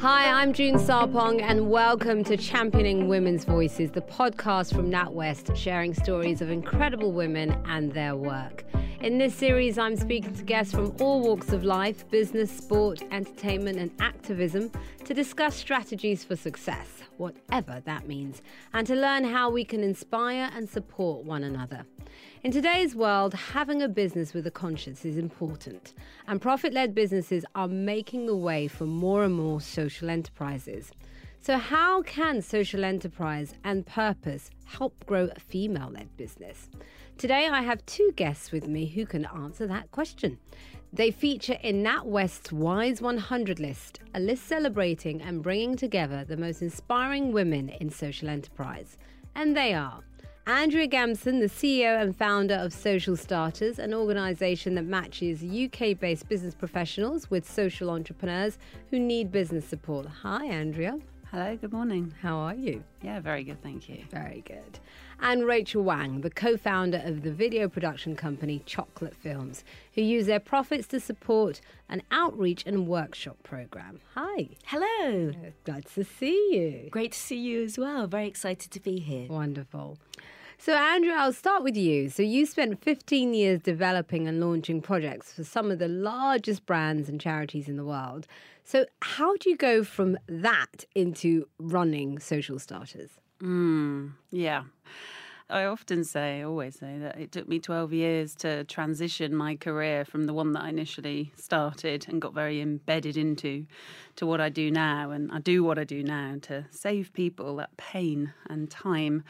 Hi, 0.00 0.30
I'm 0.30 0.52
June 0.52 0.78
Sarpong, 0.78 1.42
and 1.42 1.68
welcome 1.68 2.24
to 2.24 2.36
Championing 2.36 3.08
Women's 3.08 3.44
Voices, 3.44 3.90
the 3.90 4.00
podcast 4.00 4.72
from 4.74 4.90
NatWest, 4.90 5.56
sharing 5.56 5.92
stories 5.92 6.40
of 6.40 6.50
incredible 6.50 7.12
women 7.12 7.60
and 7.66 7.92
their 7.92 8.16
work. 8.16 8.64
In 9.00 9.18
this 9.18 9.34
series, 9.34 9.76
I'm 9.76 9.96
speaking 9.96 10.34
to 10.34 10.42
guests 10.44 10.72
from 10.72 10.94
all 11.00 11.20
walks 11.20 11.52
of 11.52 11.62
life 11.62 12.08
business, 12.10 12.50
sport, 12.50 13.02
entertainment, 13.10 13.78
and 13.78 13.90
activism 14.00 14.72
to 15.04 15.14
discuss 15.14 15.54
strategies 15.54 16.24
for 16.24 16.36
success, 16.36 17.02
whatever 17.16 17.82
that 17.84 18.08
means, 18.08 18.40
and 18.72 18.86
to 18.86 18.94
learn 18.94 19.24
how 19.24 19.50
we 19.50 19.64
can 19.64 19.82
inspire 19.82 20.50
and 20.54 20.68
support 20.68 21.24
one 21.24 21.44
another. 21.44 21.84
In 22.44 22.52
today's 22.52 22.94
world, 22.94 23.34
having 23.34 23.82
a 23.82 23.88
business 23.88 24.32
with 24.32 24.46
a 24.46 24.50
conscience 24.52 25.04
is 25.04 25.18
important, 25.18 25.94
and 26.28 26.40
profit 26.40 26.72
led 26.72 26.94
businesses 26.94 27.44
are 27.56 27.66
making 27.66 28.26
the 28.26 28.36
way 28.36 28.68
for 28.68 28.86
more 28.86 29.24
and 29.24 29.34
more 29.34 29.60
social 29.60 30.08
enterprises. 30.08 30.92
So, 31.40 31.58
how 31.58 32.02
can 32.02 32.40
social 32.40 32.84
enterprise 32.84 33.54
and 33.64 33.84
purpose 33.84 34.50
help 34.66 35.04
grow 35.04 35.28
a 35.34 35.40
female 35.40 35.90
led 35.90 36.16
business? 36.16 36.70
Today, 37.16 37.48
I 37.48 37.62
have 37.62 37.84
two 37.86 38.12
guests 38.14 38.52
with 38.52 38.68
me 38.68 38.86
who 38.86 39.04
can 39.04 39.24
answer 39.24 39.66
that 39.66 39.90
question. 39.90 40.38
They 40.92 41.10
feature 41.10 41.58
in 41.64 41.82
NatWest's 41.82 42.52
Wise 42.52 43.02
100 43.02 43.58
list, 43.58 43.98
a 44.14 44.20
list 44.20 44.46
celebrating 44.46 45.22
and 45.22 45.42
bringing 45.42 45.74
together 45.74 46.24
the 46.24 46.36
most 46.36 46.62
inspiring 46.62 47.32
women 47.32 47.68
in 47.68 47.90
social 47.90 48.28
enterprise. 48.28 48.96
And 49.34 49.56
they 49.56 49.74
are 49.74 50.04
Andrea 50.48 50.86
Gamson, 50.86 51.40
the 51.40 51.46
CEO 51.46 52.00
and 52.00 52.16
founder 52.16 52.54
of 52.54 52.72
Social 52.72 53.18
Starters, 53.18 53.78
an 53.78 53.92
organization 53.92 54.76
that 54.76 54.86
matches 54.86 55.44
UK 55.44 56.00
based 56.00 56.26
business 56.26 56.54
professionals 56.54 57.28
with 57.28 57.46
social 57.46 57.90
entrepreneurs 57.90 58.56
who 58.88 58.98
need 58.98 59.30
business 59.30 59.66
support. 59.66 60.06
Hi, 60.06 60.46
Andrea. 60.46 60.98
Hello, 61.30 61.54
good 61.54 61.70
morning. 61.70 62.14
How 62.22 62.38
are 62.38 62.54
you? 62.54 62.82
Yeah, 63.02 63.20
very 63.20 63.44
good, 63.44 63.62
thank 63.62 63.90
you. 63.90 64.04
Very 64.10 64.42
good. 64.46 64.78
And 65.20 65.44
Rachel 65.44 65.84
Wang, 65.84 66.22
the 66.22 66.30
co 66.30 66.56
founder 66.56 67.02
of 67.04 67.24
the 67.24 67.30
video 67.30 67.68
production 67.68 68.16
company 68.16 68.62
Chocolate 68.64 69.14
Films, 69.14 69.64
who 69.92 70.00
use 70.00 70.24
their 70.24 70.40
profits 70.40 70.86
to 70.86 70.98
support 70.98 71.60
an 71.90 72.00
outreach 72.10 72.64
and 72.64 72.88
workshop 72.88 73.36
program. 73.42 74.00
Hi. 74.14 74.48
Hello. 74.64 75.32
Glad 75.64 75.84
to 75.94 76.04
see 76.04 76.54
you. 76.54 76.88
Great 76.90 77.12
to 77.12 77.18
see 77.18 77.36
you 77.36 77.64
as 77.64 77.76
well. 77.76 78.06
Very 78.06 78.26
excited 78.26 78.70
to 78.70 78.80
be 78.80 78.98
here. 78.98 79.28
Wonderful. 79.28 79.98
So, 80.60 80.74
Andrea, 80.74 81.14
I'll 81.16 81.32
start 81.32 81.62
with 81.62 81.76
you. 81.76 82.10
So, 82.10 82.22
you 82.22 82.44
spent 82.44 82.82
15 82.82 83.32
years 83.32 83.60
developing 83.60 84.26
and 84.26 84.40
launching 84.40 84.80
projects 84.80 85.32
for 85.32 85.44
some 85.44 85.70
of 85.70 85.78
the 85.78 85.86
largest 85.86 86.66
brands 86.66 87.08
and 87.08 87.20
charities 87.20 87.68
in 87.68 87.76
the 87.76 87.84
world. 87.84 88.26
So, 88.64 88.84
how 89.00 89.36
do 89.36 89.50
you 89.50 89.56
go 89.56 89.84
from 89.84 90.18
that 90.26 90.84
into 90.96 91.46
running 91.60 92.18
social 92.18 92.58
starters? 92.58 93.10
Mm, 93.40 94.14
yeah. 94.32 94.64
I 95.50 95.64
often 95.64 96.04
say, 96.04 96.42
always 96.42 96.78
say, 96.78 96.98
that 96.98 97.18
it 97.18 97.32
took 97.32 97.48
me 97.48 97.58
12 97.58 97.92
years 97.92 98.34
to 98.36 98.64
transition 98.64 99.34
my 99.34 99.56
career 99.56 100.04
from 100.04 100.24
the 100.24 100.34
one 100.34 100.52
that 100.52 100.62
I 100.62 100.68
initially 100.68 101.32
started 101.36 102.06
and 102.08 102.20
got 102.20 102.34
very 102.34 102.60
embedded 102.60 103.16
into 103.16 103.66
to 104.16 104.26
what 104.26 104.40
I 104.42 104.50
do 104.50 104.70
now. 104.70 105.10
And 105.10 105.32
I 105.32 105.38
do 105.38 105.64
what 105.64 105.78
I 105.78 105.84
do 105.84 106.02
now 106.02 106.36
to 106.42 106.66
save 106.70 107.12
people 107.14 107.56
that 107.56 107.74
pain 107.78 108.34
and 108.50 108.70
time, 108.70 109.24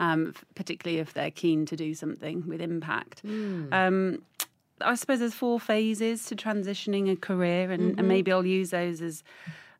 um, 0.00 0.34
particularly 0.54 1.00
if 1.00 1.12
they're 1.12 1.30
keen 1.30 1.66
to 1.66 1.76
do 1.76 1.94
something 1.94 2.48
with 2.48 2.62
impact. 2.62 3.22
Mm. 3.26 3.72
Um, 3.72 4.22
I 4.80 4.94
suppose 4.94 5.18
there's 5.18 5.34
four 5.34 5.60
phases 5.60 6.24
to 6.26 6.36
transitioning 6.36 7.10
a 7.12 7.16
career, 7.16 7.70
and, 7.70 7.90
mm-hmm. 7.90 7.98
and 7.98 8.08
maybe 8.08 8.32
I'll 8.32 8.46
use 8.46 8.70
those 8.70 9.02
as 9.02 9.22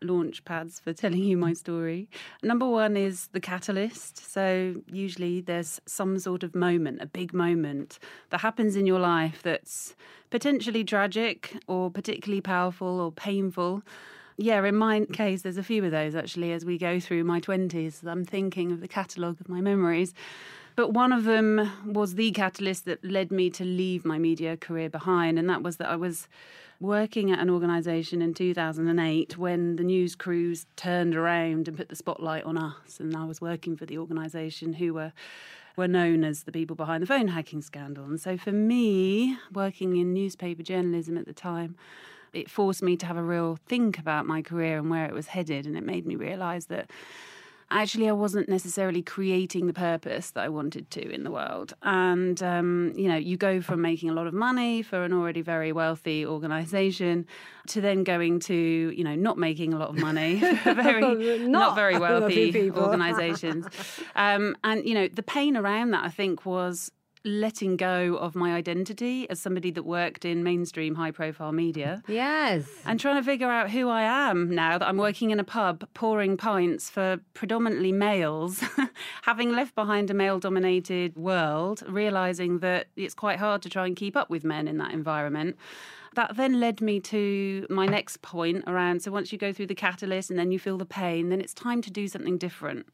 launch 0.03 0.45
pads 0.45 0.81
for 0.81 0.93
telling 0.93 1.23
you 1.23 1.37
my 1.37 1.53
story. 1.53 2.09
Number 2.43 2.69
one 2.69 2.97
is 2.97 3.29
the 3.33 3.41
catalyst. 3.41 4.19
So, 4.33 4.77
usually 4.87 5.41
there's 5.41 5.81
some 5.87 6.19
sort 6.19 6.43
of 6.43 6.55
moment, 6.55 7.01
a 7.01 7.07
big 7.07 7.33
moment 7.33 7.99
that 8.31 8.41
happens 8.41 8.77
in 8.77 8.87
your 8.87 9.01
life 9.01 9.43
that's 9.43 9.95
potentially 10.31 10.85
tragic 10.85 11.57
or 11.67 11.91
particularly 11.91 12.41
powerful 12.41 13.01
or 13.01 13.13
painful. 13.13 13.83
Yeah, 14.37 14.65
in 14.65 14.77
my 14.77 15.05
case, 15.07 15.43
there's 15.43 15.57
a 15.57 15.65
few 15.65 15.85
of 15.85 15.91
those 15.91 16.15
actually 16.15 16.53
as 16.53 16.65
we 16.65 16.79
go 16.79 17.01
through 17.01 17.25
my 17.25 17.41
20s. 17.41 18.07
I'm 18.07 18.25
thinking 18.25 18.71
of 18.71 18.81
the 18.81 18.89
catalogue 18.89 19.41
of 19.41 19.49
my 19.49 19.61
memories. 19.61 20.15
But 20.77 20.93
one 20.93 21.13
of 21.13 21.25
them 21.25 21.69
was 21.85 22.15
the 22.15 22.31
catalyst 22.31 22.85
that 22.85 23.05
led 23.05 23.33
me 23.33 23.51
to 23.51 23.65
leave 23.65 24.05
my 24.05 24.17
media 24.17 24.57
career 24.57 24.89
behind, 24.89 25.37
and 25.37 25.51
that 25.51 25.61
was 25.61 25.79
that 25.79 25.89
I 25.89 25.97
was 25.97 26.29
working 26.81 27.31
at 27.31 27.41
an 27.41 27.51
organisation 27.51 28.23
in 28.23 28.35
2008 28.35 29.37
when 29.37 29.77
the 29.77 29.83
news 29.83 30.15
crews 30.15 30.67
turned 30.77 31.17
around 31.17 31.67
and 31.67 31.77
put 31.77 31.89
the 31.89 31.97
spotlight 31.97 32.45
on 32.45 32.57
us. 32.57 33.01
And 33.01 33.17
I 33.17 33.25
was 33.25 33.41
working 33.41 33.77
for 33.77 33.87
the 33.87 33.99
organisation 33.99 34.75
who 34.75 34.95
were 34.95 35.13
were 35.77 35.89
known 35.89 36.25
as 36.25 36.43
the 36.43 36.51
people 36.51 36.75
behind 36.75 37.01
the 37.01 37.07
phone 37.07 37.29
hacking 37.29 37.63
scandal. 37.63 38.05
And 38.05 38.21
so 38.21 38.37
for 38.37 38.51
me, 38.51 39.39
working 39.55 39.97
in 39.97 40.13
newspaper 40.13 40.65
journalism 40.65 41.17
at 41.17 41.25
the 41.25 41.33
time, 41.33 41.77
it 42.33 42.51
forced 42.51 42.83
me 42.83 42.97
to 42.97 43.07
have 43.07 43.17
a 43.17 43.23
real 43.23 43.59
think 43.67 43.97
about 43.97 44.27
my 44.27 44.43
career 44.43 44.79
and 44.79 44.91
where 44.91 45.07
it 45.07 45.15
was 45.15 45.29
headed. 45.29 45.67
And 45.67 45.77
it 45.77 45.85
made 45.85 46.05
me 46.05 46.17
realise 46.17 46.65
that 46.67 46.91
actually 47.71 48.09
I 48.09 48.13
wasn't 48.13 48.49
necessarily 48.49 49.03
creating 49.03 49.67
the 49.67 49.73
purpose 49.73 50.31
that 50.31 50.45
I 50.45 50.49
wanted 50.49 50.91
to 50.93 51.11
in 51.11 51.25
the 51.25 51.31
world. 51.31 51.75
And, 51.83 52.43
um, 52.43 52.93
you 52.97 53.09
know, 53.09 53.17
you 53.17 53.37
go 53.37 53.61
from 53.61 53.83
making 53.83 54.11
a 54.11 54.13
lot 54.13 54.27
of 54.27 54.35
money 54.35 54.83
for 54.83 55.05
an 55.05 55.13
already 55.13 55.43
very 55.43 55.73
wealthy 55.73 56.25
organization 56.25 57.27
to 57.69 57.81
then 57.81 58.05
going 58.05 58.41
to, 58.41 58.55
you 58.55 59.05
know, 59.05 59.15
not 59.15 59.39
making 59.39 59.75
a 59.75 59.79
lot 59.79 59.91
of 59.91 59.97
money 59.97 60.41
for 60.63 60.75
very, 60.75 61.39
not, 61.41 61.51
not, 61.51 61.75
very 61.75 61.99
wealthy 61.99 62.71
organizations. 62.77 63.67
Um, 64.17 64.57
and, 64.65 64.85
you 64.87 64.95
know, 64.95 65.09
the 65.09 65.23
pain 65.23 65.57
around 65.57 65.91
that, 65.91 66.05
I 66.05 66.09
think, 66.09 66.47
was 66.47 66.91
letting 67.29 67.77
go 67.77 68.17
of 68.17 68.35
my 68.35 68.55
identity 68.55 69.29
as 69.31 69.41
somebody 69.41 69.71
that 69.71 69.85
worked 69.85 70.25
in 70.25 70.43
mainstream 70.43 70.95
high 70.95 71.11
profile 71.11 71.53
media. 71.53 72.03
Yes. 72.09 72.65
And 72.85 72.99
trying 72.99 73.17
to 73.17 73.23
figure 73.23 73.51
out 73.51 73.71
who 73.71 73.89
I 73.89 74.03
am 74.03 74.55
now 74.55 74.79
that 74.79 74.89
I'm 74.89 74.97
working 74.97 75.31
in 75.31 75.39
a 75.39 75.45
pub 75.45 75.87
pouring 75.95 76.37
pints 76.37 76.91
for 76.91 77.21
predominantly 77.35 77.93
males, 77.93 78.63
having 79.23 79.53
left 79.53 79.75
behind 79.75 80.11
a 80.11 80.15
male 80.15 80.39
dominated 80.39 81.17
world, 81.17 81.83
realizing 81.87 82.61
that 82.61 82.89
it's 82.97 83.15
quite 83.15 83.39
hard 83.39 83.63
to 83.63 83.69
try 83.69 83.87
and 83.87 83.95
keep 83.95 84.17
up 84.17 84.31
with 84.31 84.45
men 84.45 84.67
in 84.67 84.79
that 84.79 84.93
environment 84.93 85.57
that 86.15 86.37
then 86.37 86.61
led 86.61 86.81
me 86.81 87.01
to 87.01 87.67
my 87.71 87.87
next 87.87 88.23
point 88.23 88.65
around 88.67 89.03
so 89.03 89.11
once 89.11 89.33
you 89.33 89.39
go 89.39 89.53
through 89.53 89.67
the 89.67 89.75
catalyst 89.75 90.31
and 90.31 90.39
then 90.39 90.51
you 90.51 90.59
feel 90.59 90.79
the 90.79 90.87
pain, 90.87 91.29
then 91.29 91.41
it's 91.41 91.55
time 91.55 91.83
to 91.83 91.91
do 91.91 92.09
something 92.09 92.39
different. 92.39 92.87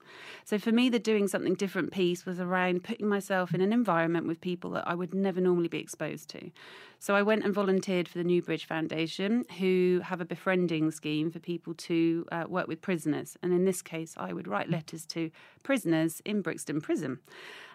So 0.44 0.58
for 0.58 0.72
me, 0.72 0.88
the 0.88 0.98
doing 0.98 1.28
something 1.28 1.54
different 1.54 1.92
piece 1.92 2.26
was 2.26 2.40
around 2.40 2.84
putting 2.84 3.08
myself 3.08 3.54
in 3.54 3.60
an 3.60 3.72
environment 3.72 4.26
with 4.26 4.40
people 4.40 4.70
that 4.70 4.86
I 4.86 4.94
would 4.94 5.14
never 5.14 5.40
normally 5.40 5.68
be 5.68 5.78
exposed 5.78 6.28
to. 6.30 6.50
So 6.98 7.14
I 7.14 7.22
went 7.22 7.44
and 7.44 7.52
volunteered 7.52 8.08
for 8.08 8.16
the 8.16 8.24
Newbridge 8.24 8.66
Foundation, 8.66 9.44
who 9.58 10.00
have 10.04 10.20
a 10.20 10.24
befriending 10.24 10.90
scheme 10.90 11.30
for 11.30 11.38
people 11.38 11.74
to 11.74 12.26
uh, 12.32 12.44
work 12.48 12.66
with 12.66 12.80
prisoners. 12.80 13.36
And 13.42 13.52
in 13.52 13.64
this 13.64 13.82
case, 13.82 14.14
I 14.16 14.32
would 14.32 14.48
write 14.48 14.70
letters 14.70 15.04
to 15.06 15.30
prisoners 15.62 16.22
in 16.24 16.40
Brixton 16.40 16.80
Prison. 16.80 17.18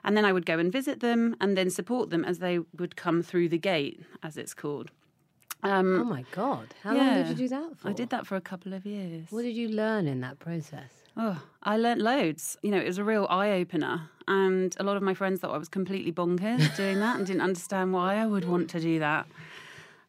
And 0.04 0.18
then 0.18 0.26
I 0.26 0.34
would 0.34 0.46
go 0.46 0.58
and 0.58 0.72
visit 0.72 1.00
them 1.00 1.36
and 1.40 1.56
then 1.56 1.70
support 1.70 2.10
them 2.10 2.26
as 2.26 2.40
they 2.40 2.60
would 2.78 2.96
come 2.96 3.22
through 3.22 3.50
the 3.50 3.58
gate, 3.60 4.04
as 4.24 4.38
it's 4.38 4.54
called. 4.54 4.92
Um, 5.64 6.02
oh 6.02 6.04
my 6.06 6.24
God. 6.32 6.74
How 6.84 6.94
yeah, 6.94 7.04
long 7.04 7.16
did 7.16 7.28
you 7.30 7.36
do 7.36 7.48
that 7.50 7.78
for? 7.78 7.90
I 7.90 7.94
did 7.94 8.10
that 8.12 8.26
for 8.26 8.36
a 8.36 8.42
couple 8.42 8.74
of 8.74 8.86
years. 8.86 9.28
What 9.30 9.42
did 9.42 9.56
you 9.56 9.70
learn 9.70 10.08
in 10.08 10.22
that 10.22 10.40
process? 10.40 10.92
Oh, 11.18 11.42
I 11.64 11.78
learnt 11.78 12.02
loads. 12.02 12.58
You 12.62 12.72
know, 12.72 12.78
it 12.78 12.88
was 12.88 12.98
a 12.98 13.04
real 13.04 13.28
eye 13.30 13.52
opener. 13.52 14.10
And 14.28 14.76
a 14.80 14.84
lot 14.84 14.96
of 14.96 15.04
my 15.04 15.14
friends 15.14 15.42
thought 15.42 15.54
I 15.54 15.58
was 15.58 15.68
completely 15.68 16.12
bonkers 16.12 16.76
doing 16.78 17.00
that 17.00 17.18
and 17.18 17.26
didn't 17.26 17.42
understand 17.42 17.94
why 17.94 18.16
I 18.16 18.26
would 18.26 18.48
want 18.48 18.70
to 18.72 18.80
do 18.80 19.00
that. 19.00 19.28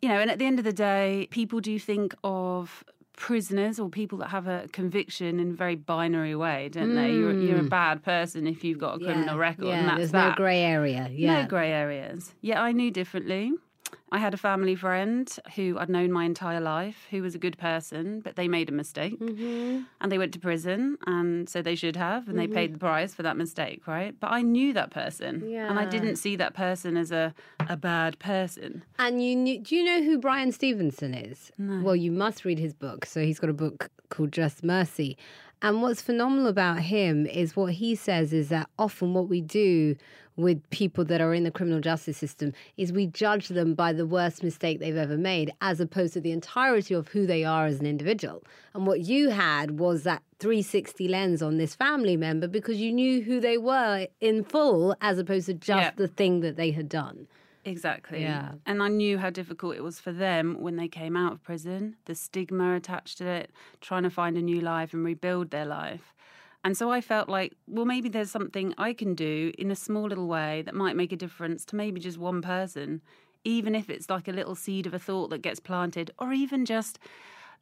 You 0.03 0.09
know, 0.09 0.17
and 0.17 0.31
at 0.31 0.39
the 0.39 0.47
end 0.47 0.59
of 0.59 0.65
the 0.65 0.73
day, 0.73 1.27
people 1.31 1.61
do 1.61 1.79
think 1.79 2.15
of 2.23 2.85
prisoners 3.17 3.79
or 3.79 3.91
people 3.91 4.19
that 4.19 4.29
have 4.29 4.47
a 4.47 4.67
conviction 4.73 5.41
in 5.41 5.51
a 5.51 5.55
very 5.55 5.75
binary 5.75 6.35
way, 6.35 6.71
don't 6.71 6.91
mm. 6.91 6.95
they? 6.95 7.13
You're, 7.13 7.39
you're, 7.39 7.59
a 7.59 7.63
mm. 7.63 7.69
bad 7.69 8.03
person 8.03 8.47
if 8.47 8.65
you've 8.65 8.79
got 8.79 8.97
a 8.97 8.99
criminal 8.99 9.35
yeah, 9.35 9.41
record, 9.41 9.67
yeah, 9.67 9.79
and 9.79 9.89
that's 9.89 9.99
there's 9.99 10.13
that. 10.13 10.29
no 10.31 10.35
grey 10.37 10.63
area. 10.63 11.09
Yeah, 11.13 11.43
no 11.43 11.49
grey 11.49 11.71
areas. 11.71 12.35
Yeah, 12.41 12.63
I 12.63 12.73
knew 12.73 12.91
differently. 12.91 13.53
I 14.13 14.19
had 14.19 14.35
a 14.35 14.37
family 14.37 14.75
friend 14.75 15.31
who 15.55 15.79
I'd 15.79 15.89
known 15.89 16.11
my 16.11 16.25
entire 16.25 16.61
life, 16.61 17.07
who 17.11 17.23
was 17.23 17.35
a 17.35 17.39
good 17.39 17.57
person, 17.59 18.21
but 18.21 18.35
they 18.37 18.49
made 18.49 18.69
a 18.69 18.73
mistake. 18.73 19.19
Mm-hmm. 19.21 19.83
And 20.01 20.13
they 20.13 20.19
went 20.19 20.33
to 20.35 20.41
prison, 20.41 20.99
and 21.07 21.49
so 21.49 21.63
they 21.63 21.77
should 21.77 21.97
have, 21.97 22.29
and 22.29 22.37
mm-hmm. 22.37 22.53
they 22.53 22.55
paid 22.55 22.75
the 22.75 22.79
price 22.79 23.15
for 23.15 23.23
that 23.23 23.37
mistake, 23.37 23.87
right? 23.87 24.15
But 24.19 24.33
I 24.33 24.43
knew 24.43 24.73
that 24.73 24.91
person, 24.91 25.49
yeah. 25.49 25.69
and 25.69 25.79
I 25.79 25.85
didn't 25.85 26.17
see 26.17 26.35
that 26.37 26.55
person 26.55 26.97
as 26.97 27.13
a, 27.13 27.35
a 27.69 27.77
bad 27.77 28.19
person. 28.19 28.83
And 28.99 29.23
you 29.23 29.37
knew, 29.37 29.61
do 29.61 29.77
you 29.77 29.85
know 29.85 30.03
who 30.03 30.19
Bryan 30.19 30.51
Stevenson 30.51 31.15
is? 31.15 31.53
No. 31.59 31.85
Well, 31.85 31.97
you 31.97 32.11
must 32.11 32.45
read 32.45 32.59
his 32.59 32.75
book. 32.75 33.07
So 33.07 33.23
he's 33.23 33.39
got 33.39 33.51
a 33.51 33.55
book 33.55 33.91
called 34.09 34.33
Just 34.33 34.65
Mercy. 34.65 35.17
And 35.63 35.83
what's 35.83 36.01
phenomenal 36.01 36.47
about 36.47 36.81
him 36.81 37.27
is 37.27 37.55
what 37.55 37.75
he 37.75 37.95
says 37.95 38.33
is 38.33 38.49
that 38.49 38.69
often 38.79 39.13
what 39.13 39.29
we 39.29 39.43
do 39.43 39.95
with 40.41 40.69
people 40.71 41.05
that 41.07 41.21
are 41.21 41.33
in 41.35 41.45
the 41.45 41.51
criminal 41.51 41.81
justice 41.81 42.17
system 42.17 42.53
is 42.77 42.93
we 42.93 43.07
judge 43.07 43.49
them 43.49 43.75
by 43.75 43.93
the 43.93 44.07
worst 44.07 44.43
mistake 44.43 44.79
they've 44.81 44.97
ever 44.97 45.17
made 45.17 45.53
as 45.61 45.81
opposed 45.81 46.15
to 46.15 46.21
the 46.21 46.33
entirety 46.33 46.95
of 46.95 47.09
who 47.09 47.27
they 47.27 47.45
are 47.45 47.67
as 47.67 47.81
an 47.81 47.87
individual. 47.87 48.43
And 48.75 48.87
what 48.87 49.01
you 49.01 49.31
had 49.31 49.79
was 49.79 50.03
that 50.05 50.23
360 50.39 51.09
lens 51.09 51.43
on 51.43 51.59
this 51.59 51.75
family 51.75 52.17
member 52.17 52.49
because 52.49 52.79
you 52.79 52.93
knew 52.93 53.23
who 53.23 53.41
they 53.41 53.59
were 53.59 54.07
in 54.21 54.45
full 54.45 54.97
as 55.01 55.19
opposed 55.19 55.47
to 55.47 55.55
just 55.55 55.83
Yeah. 55.83 55.91
the 55.97 56.09
thing 56.09 56.41
that 56.41 56.57
they 56.57 56.71
had 56.71 56.89
done. 56.89 57.27
Exactly. 57.65 58.23
Yeah. 58.23 58.53
And 58.65 58.83
I 58.83 58.89
knew 58.89 59.19
how 59.19 59.29
difficult 59.29 59.77
it 59.77 59.83
was 59.85 60.01
for 60.01 60.13
them 60.13 60.57
when 60.61 60.77
they 60.77 60.89
came 60.89 61.15
out 61.17 61.33
of 61.35 61.43
prison, 61.43 61.97
the 62.07 62.15
stigma 62.15 62.75
attached 62.75 63.19
to 63.19 63.27
it, 63.27 63.51
trying 63.83 64.05
to 64.05 64.11
find 64.11 64.39
a 64.39 64.43
new 64.43 64.61
life 64.63 64.95
and 64.95 65.05
rebuild 65.05 65.51
their 65.51 65.67
life. 65.67 66.15
And 66.63 66.77
so 66.77 66.91
I 66.91 67.01
felt 67.01 67.29
like, 67.29 67.55
well, 67.67 67.87
maybe 67.87 68.09
there's 68.09 68.31
something 68.31 68.75
I 68.77 68.93
can 68.93 69.15
do 69.15 69.53
in 69.59 69.71
a 69.71 69.77
small 69.77 70.09
little 70.09 70.29
way 70.29 70.63
that 70.63 70.75
might 70.75 70.97
make 70.97 71.13
a 71.13 71.17
difference 71.17 71.65
to 71.67 71.77
maybe 71.77 72.01
just 72.01 72.19
one 72.19 72.43
person, 72.43 73.01
even 73.45 73.75
if 73.75 73.89
it's 73.89 74.11
like 74.11 74.29
a 74.29 74.33
little 74.33 74.55
seed 74.55 74.87
of 74.87 74.93
a 74.93 74.99
thought 74.99 75.31
that 75.31 75.43
gets 75.43 75.61
planted, 75.61 76.11
or 76.19 76.33
even 76.33 76.67
just 76.67 76.99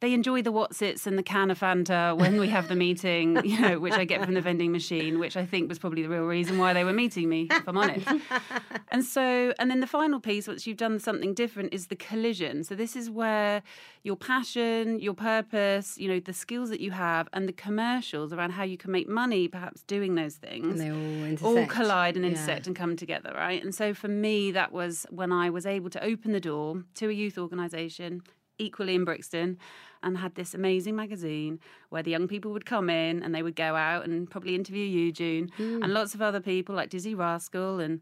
they 0.01 0.13
enjoy 0.13 0.41
the 0.41 0.51
Wotsits 0.51 1.05
and 1.05 1.17
the 1.17 1.23
can 1.23 1.51
of 1.51 1.59
Fanta 1.59 2.15
when 2.15 2.39
we 2.39 2.47
have 2.49 2.69
the 2.69 2.75
meeting, 2.75 3.43
you 3.43 3.59
know, 3.59 3.79
which 3.79 3.93
I 3.95 4.05
get 4.05 4.23
from 4.23 4.33
the 4.33 4.41
vending 4.41 4.71
machine, 4.71 5.19
which 5.19 5.35
I 5.35 5.45
think 5.45 5.67
was 5.67 5.77
probably 5.77 6.03
the 6.03 6.09
real 6.09 6.23
reason 6.23 6.57
why 6.57 6.71
they 6.73 6.83
were 6.85 6.93
meeting 6.93 7.27
me, 7.27 7.47
if 7.49 7.67
I'm 7.67 7.77
honest. 7.77 8.07
and 8.91 9.03
so, 9.03 9.53
and 9.59 9.69
then 9.69 9.81
the 9.81 9.87
final 9.87 10.19
piece, 10.21 10.47
once 10.47 10.65
you've 10.65 10.77
done 10.77 10.99
something 10.99 11.33
different, 11.33 11.73
is 11.73 11.87
the 11.87 11.97
collision. 11.97 12.63
So 12.63 12.75
this 12.75 12.95
is 12.95 13.09
where 13.09 13.61
your 14.03 14.15
passion, 14.15 14.99
your 14.99 15.13
purpose, 15.13 15.97
you 15.97 16.07
know, 16.07 16.19
the 16.21 16.33
skills 16.33 16.69
that 16.69 16.79
you 16.79 16.91
have, 16.91 17.27
and 17.33 17.47
the 17.47 17.53
commercials 17.53 18.31
around 18.31 18.51
how 18.51 18.63
you 18.63 18.77
can 18.77 18.91
make 18.91 19.09
money, 19.09 19.47
perhaps 19.49 19.83
doing 19.83 20.15
those 20.15 20.35
things, 20.35 20.81
all 20.81 21.23
intersect. 21.25 21.43
all 21.57 21.65
collide 21.67 22.15
and 22.15 22.23
Yeah. 22.23 22.31
intersect 22.31 22.67
and 22.67 22.75
come 22.75 22.95
together, 22.95 23.33
right? 23.35 23.61
And 23.61 23.75
so 23.75 23.93
for 23.93 24.07
me, 24.07 24.51
that 24.51 24.71
was 24.71 25.05
when 25.09 25.33
I 25.33 25.49
was 25.49 25.65
able 25.65 25.89
to 25.89 26.03
open 26.03 26.31
the 26.31 26.39
door 26.39 26.83
to 26.95 27.09
a 27.09 27.11
youth 27.13 27.37
organisation, 27.37 28.21
equally 28.57 28.95
in 28.95 29.05
Brixton, 29.05 29.57
and 30.03 30.17
had 30.17 30.35
this 30.35 30.53
amazing 30.53 30.95
magazine 30.95 31.59
where 31.89 32.03
the 32.03 32.11
young 32.11 32.27
people 32.27 32.51
would 32.51 32.65
come 32.65 32.89
in 32.89 33.21
and 33.23 33.33
they 33.35 33.43
would 33.43 33.55
go 33.55 33.75
out 33.75 34.05
and 34.05 34.29
probably 34.29 34.55
interview 34.55 34.85
you, 34.85 35.11
June, 35.11 35.51
and 35.57 35.93
lots 35.93 36.13
of 36.13 36.21
other 36.21 36.39
people 36.39 36.75
like 36.75 36.89
Dizzee 36.89 37.17
Rascal 37.17 37.79
and 37.79 38.01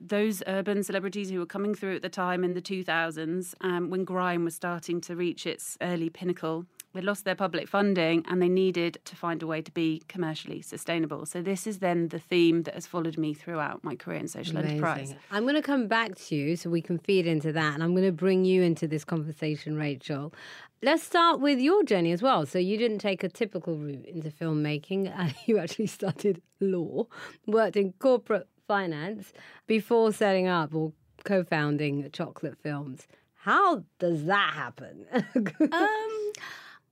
those 0.00 0.42
urban 0.46 0.82
celebrities 0.82 1.30
who 1.30 1.38
were 1.38 1.46
coming 1.46 1.74
through 1.74 1.96
at 1.96 2.02
the 2.02 2.08
time 2.08 2.44
in 2.44 2.54
the 2.54 2.62
2000s 2.62 3.54
um, 3.62 3.90
when 3.90 4.04
grime 4.04 4.44
was 4.44 4.54
starting 4.54 5.00
to 5.02 5.16
reach 5.16 5.46
its 5.46 5.76
early 5.80 6.08
pinnacle. 6.08 6.66
They 6.98 7.04
lost 7.04 7.24
their 7.24 7.36
public 7.36 7.68
funding 7.68 8.24
and 8.26 8.42
they 8.42 8.48
needed 8.48 8.98
to 9.04 9.14
find 9.14 9.40
a 9.40 9.46
way 9.46 9.62
to 9.62 9.70
be 9.70 10.02
commercially 10.08 10.60
sustainable. 10.62 11.26
So, 11.26 11.40
this 11.40 11.64
is 11.64 11.78
then 11.78 12.08
the 12.08 12.18
theme 12.18 12.64
that 12.64 12.74
has 12.74 12.88
followed 12.88 13.16
me 13.16 13.34
throughout 13.34 13.84
my 13.84 13.94
career 13.94 14.18
in 14.18 14.26
social 14.26 14.58
enterprise. 14.58 15.14
I'm 15.30 15.44
going 15.44 15.54
to 15.54 15.62
come 15.62 15.86
back 15.86 16.16
to 16.16 16.34
you 16.34 16.56
so 16.56 16.70
we 16.70 16.82
can 16.82 16.98
feed 16.98 17.24
into 17.24 17.52
that. 17.52 17.74
And 17.74 17.84
I'm 17.84 17.92
going 17.92 18.04
to 18.04 18.10
bring 18.10 18.44
you 18.44 18.62
into 18.62 18.88
this 18.88 19.04
conversation, 19.04 19.76
Rachel. 19.76 20.34
Let's 20.82 21.04
start 21.04 21.38
with 21.38 21.60
your 21.60 21.84
journey 21.84 22.10
as 22.10 22.20
well. 22.20 22.46
So, 22.46 22.58
you 22.58 22.76
didn't 22.76 22.98
take 22.98 23.22
a 23.22 23.28
typical 23.28 23.78
route 23.78 24.04
into 24.04 24.30
filmmaking, 24.30 25.16
and 25.16 25.32
you 25.46 25.60
actually 25.60 25.86
studied 25.86 26.42
law, 26.58 27.06
worked 27.46 27.76
in 27.76 27.92
corporate 28.00 28.48
finance 28.66 29.32
before 29.68 30.12
setting 30.12 30.48
up 30.48 30.74
or 30.74 30.90
co 31.22 31.44
founding 31.44 32.10
Chocolate 32.10 32.58
Films. 32.60 33.06
How 33.42 33.84
does 34.00 34.24
that 34.24 34.52
happen? 34.54 35.06
Um, 35.72 36.32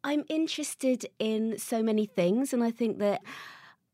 I'm 0.06 0.24
interested 0.28 1.04
in 1.18 1.58
so 1.58 1.82
many 1.82 2.06
things, 2.06 2.52
and 2.52 2.62
I 2.62 2.70
think 2.70 2.98
that 2.98 3.22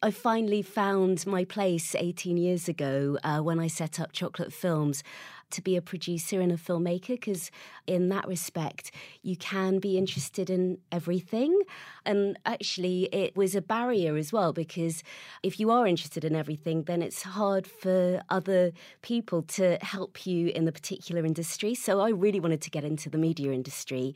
I 0.02 0.10
finally 0.10 0.60
found 0.60 1.26
my 1.26 1.46
place 1.46 1.94
18 1.94 2.36
years 2.36 2.68
ago 2.68 3.16
uh, 3.24 3.38
when 3.38 3.58
I 3.58 3.66
set 3.66 3.98
up 3.98 4.12
Chocolate 4.12 4.52
Films 4.52 5.02
to 5.52 5.62
be 5.62 5.76
a 5.76 5.82
producer 5.82 6.40
and 6.40 6.52
a 6.52 6.56
filmmaker 6.56 7.08
because 7.08 7.50
in 7.86 8.08
that 8.08 8.26
respect 8.26 8.90
you 9.22 9.36
can 9.36 9.78
be 9.78 9.96
interested 9.96 10.50
in 10.50 10.78
everything. 10.90 11.62
And 12.04 12.38
actually 12.44 13.04
it 13.12 13.36
was 13.36 13.54
a 13.54 13.62
barrier 13.62 14.16
as 14.16 14.32
well 14.32 14.52
because 14.52 15.02
if 15.42 15.60
you 15.60 15.70
are 15.70 15.86
interested 15.86 16.24
in 16.24 16.34
everything 16.34 16.84
then 16.84 17.02
it's 17.02 17.22
hard 17.22 17.66
for 17.66 18.22
other 18.28 18.72
people 19.02 19.42
to 19.42 19.78
help 19.82 20.26
you 20.26 20.48
in 20.48 20.64
the 20.64 20.72
particular 20.72 21.24
industry. 21.24 21.74
So 21.74 22.00
I 22.00 22.10
really 22.10 22.40
wanted 22.40 22.60
to 22.62 22.70
get 22.70 22.84
into 22.84 23.08
the 23.08 23.18
media 23.18 23.52
industry 23.52 24.14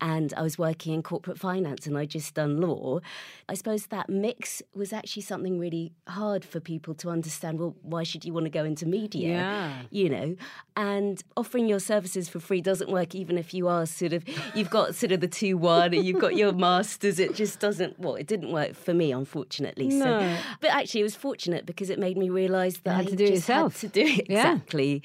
and 0.00 0.32
I 0.36 0.42
was 0.42 0.58
working 0.58 0.94
in 0.94 1.02
corporate 1.02 1.38
finance 1.38 1.86
and 1.86 1.96
I 1.96 2.06
just 2.06 2.34
done 2.34 2.60
law. 2.60 3.00
I 3.48 3.54
suppose 3.54 3.86
that 3.86 4.08
mix 4.08 4.62
was 4.74 4.92
actually 4.92 5.22
something 5.22 5.58
really 5.58 5.92
hard 6.08 6.44
for 6.44 6.60
people 6.60 6.94
to 6.94 7.10
understand 7.10 7.58
well 7.58 7.76
why 7.82 8.02
should 8.02 8.24
you 8.24 8.32
want 8.32 8.44
to 8.44 8.50
go 8.50 8.64
into 8.64 8.86
media? 8.86 9.28
Yeah. 9.28 9.72
you 9.90 10.08
know 10.08 10.36
and 10.76 11.22
offering 11.36 11.66
your 11.68 11.80
services 11.80 12.28
for 12.28 12.38
free 12.38 12.60
doesn't 12.60 12.90
work 12.90 13.14
even 13.14 13.38
if 13.38 13.54
you 13.54 13.66
are 13.66 13.86
sort 13.86 14.12
of 14.12 14.22
you've 14.54 14.68
got 14.70 14.94
sort 14.94 15.10
of 15.12 15.20
the 15.20 15.28
2-1 15.28 15.96
and 15.96 16.04
you've 16.04 16.20
got 16.20 16.36
your 16.36 16.52
masters 16.52 17.18
it 17.18 17.34
just 17.34 17.58
doesn't 17.60 17.98
well 17.98 18.14
it 18.14 18.26
didn't 18.26 18.52
work 18.52 18.74
for 18.74 18.92
me 18.92 19.10
unfortunately 19.12 19.90
so 19.90 20.18
No. 20.20 20.36
but 20.60 20.70
actually 20.70 21.00
it 21.00 21.04
was 21.04 21.14
fortunate 21.16 21.64
because 21.66 21.88
it 21.88 21.98
made 21.98 22.16
me 22.18 22.28
realize 22.28 22.78
that 22.84 22.94
had 22.94 23.06
I 23.06 23.10
to 23.10 23.16
do 23.16 23.24
it 23.24 23.30
yourself. 23.30 23.80
had 23.80 23.92
to 23.92 24.04
do 24.04 24.06
it 24.06 24.26
Yeah. 24.28 24.52
exactly 24.52 25.02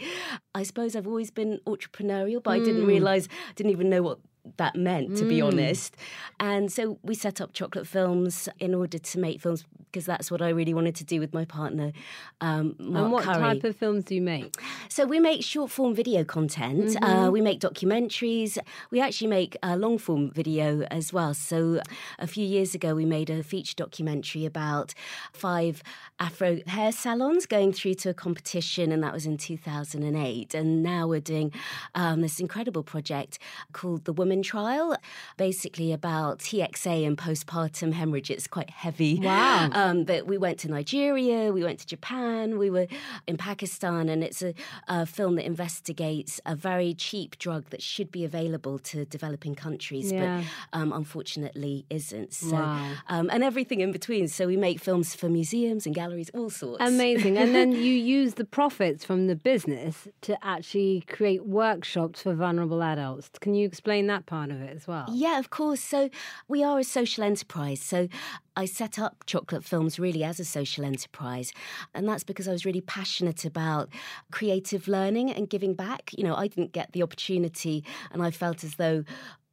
I 0.54 0.64
suppose 0.64 0.96
I've 0.96 1.08
always 1.08 1.32
been 1.32 1.60
entrepreneurial 1.66 2.44
but 2.44 2.52
I 2.52 2.60
Mm. 2.60 2.66
didn't 2.66 2.86
realize 2.86 3.28
I 3.50 3.54
didn't 3.56 3.72
even 3.72 3.90
know 3.90 4.02
what 4.02 4.20
that 4.58 4.76
meant 4.76 5.16
to 5.18 5.26
be 5.28 5.38
Mm. 5.40 5.48
honest 5.48 5.96
and 6.40 6.72
so 6.72 6.98
we 7.04 7.14
set 7.16 7.40
up 7.42 7.54
chocolate 7.54 7.88
films 7.88 8.50
in 8.60 8.74
order 8.74 8.98
to 8.98 9.20
make 9.20 9.40
films 9.42 9.66
because 9.92 10.06
that's 10.06 10.32
what 10.32 10.42
I 10.42 10.50
really 10.50 10.74
wanted 10.74 10.96
to 10.96 11.04
do 11.04 11.20
with 11.20 11.34
my 11.34 11.44
partner 11.44 11.92
um, 12.40 12.76
Mark 12.80 13.04
and 13.04 13.12
what 13.12 13.24
Curry. 13.26 13.36
type 13.40 13.64
of 13.66 13.76
films 13.76 14.06
do 14.06 14.16
you 14.16 14.22
make? 14.22 14.56
So 14.88 15.06
we 15.06 15.20
make 15.20 15.44
short 15.44 15.70
form 15.70 15.94
video 15.94 16.24
content. 16.24 16.86
Mm-hmm. 16.92 17.04
Uh, 17.04 17.30
we 17.30 17.42
make 17.42 17.60
documentaries. 17.60 18.58
We 18.90 19.02
actually 19.02 19.28
make 19.28 19.58
uh, 19.62 19.76
long 19.76 19.98
form 19.98 20.32
video 20.32 20.84
as 20.84 21.12
well. 21.12 21.34
So 21.34 21.82
a 22.18 22.26
few 22.26 22.46
years 22.46 22.74
ago, 22.74 22.96
we 22.96 23.06
made 23.06 23.30
a 23.30 23.44
feature 23.44 23.76
documentary 23.76 24.46
about 24.46 24.94
five 25.34 25.84
Afro 26.20 26.60
hair 26.68 26.92
salons 26.94 27.46
going 27.46 27.74
through 27.74 27.96
to 27.96 28.10
a 28.10 28.14
competition, 28.14 28.92
and 28.94 29.04
that 29.04 29.12
was 29.14 29.26
in 29.26 29.38
2008. 29.38 30.54
And 30.56 30.82
now 30.82 31.08
we're 31.08 31.20
doing 31.20 31.52
um, 31.96 32.22
this 32.22 32.40
incredible 32.40 32.84
project 32.84 33.40
called 33.74 34.06
the 34.06 34.14
Woman 34.14 34.31
Trial, 34.42 34.96
basically 35.38 35.92
about 35.92 36.40
TXA 36.40 37.06
and 37.06 37.18
postpartum 37.18 37.92
hemorrhage. 37.94 38.32
It's 38.32 38.48
quite 38.48 38.70
heavy. 38.70 39.20
Wow. 39.20 39.70
Um, 39.82 40.04
but 40.04 40.28
we 40.28 40.38
went 40.38 40.60
to 40.60 40.70
Nigeria, 40.70 41.52
we 41.52 41.64
went 41.64 41.80
to 41.80 41.88
Japan, 41.88 42.58
we 42.58 42.70
were 42.70 42.88
in 43.28 43.38
Pakistan, 43.38 44.10
and 44.10 44.24
it's 44.24 44.42
a, 44.42 44.54
a 44.88 45.06
film 45.06 45.36
that 45.36 45.46
investigates 45.46 46.40
a 46.46 46.56
very 46.56 46.94
cheap 46.94 47.38
drug 47.40 47.70
that 47.72 47.82
should 47.82 48.12
be 48.12 48.24
available 48.24 48.78
to 48.80 49.06
developing 49.06 49.56
countries, 49.56 50.12
Yeah. 50.12 50.44
but 50.72 50.80
um, 50.80 50.94
unfortunately 50.94 51.86
isn't. 51.90 52.34
So, 52.34 52.56
Wow. 52.56 52.92
um, 53.08 53.30
and 53.32 53.44
everything 53.44 53.82
in 53.82 53.92
between. 53.92 54.28
So 54.28 54.46
we 54.48 54.58
make 54.58 54.80
films 54.80 55.16
for 55.16 55.30
museums 55.30 55.86
and 55.86 55.96
galleries, 55.96 56.30
all 56.34 56.50
sorts. 56.50 56.84
Amazing. 56.84 57.38
and 57.38 57.56
then 57.56 57.72
you 57.86 57.94
use 58.20 58.36
the 58.36 58.46
profits 58.46 59.04
from 59.06 59.28
the 59.28 59.36
business 59.36 60.08
to 60.22 60.38
actually 60.46 61.02
create 61.08 61.46
workshops 61.46 62.22
for 62.24 62.34
vulnerable 62.36 62.84
adults. 62.84 63.30
Can 63.40 63.54
you 63.56 63.66
explain 63.66 64.08
that 64.08 64.21
part 64.22 64.52
of 64.52 64.62
it 64.62 64.76
as 64.76 64.88
well? 64.88 65.06
Yeah, 65.10 65.40
of 65.40 65.50
course. 65.50 65.82
So 65.82 66.10
we 66.48 66.64
are 66.64 66.80
a 66.80 66.84
social 66.84 67.24
enterprise. 67.24 67.82
So 67.82 68.08
I 68.56 68.66
set 68.66 69.00
up 69.00 69.24
Chocolate 69.26 69.64
Films 69.64 70.00
really 70.00 70.24
as 70.24 70.40
a 70.40 70.46
social 70.46 70.84
enterprise. 70.84 71.54
And 71.94 72.08
that's 72.08 72.24
because 72.24 72.48
I 72.48 72.52
was 72.52 72.66
really 72.66 72.82
passionate 72.82 73.46
about 73.46 73.90
creative 74.32 74.88
learning 74.88 75.32
and 75.32 75.50
giving 75.50 75.74
back. 75.74 76.12
You 76.18 76.24
know, 76.24 76.36
I 76.36 76.48
didn't 76.48 76.72
get 76.72 76.92
the 76.92 77.04
opportunity, 77.04 77.84
and 78.12 78.22
I 78.22 78.32
felt 78.32 78.64
as 78.64 78.76
though 78.76 79.04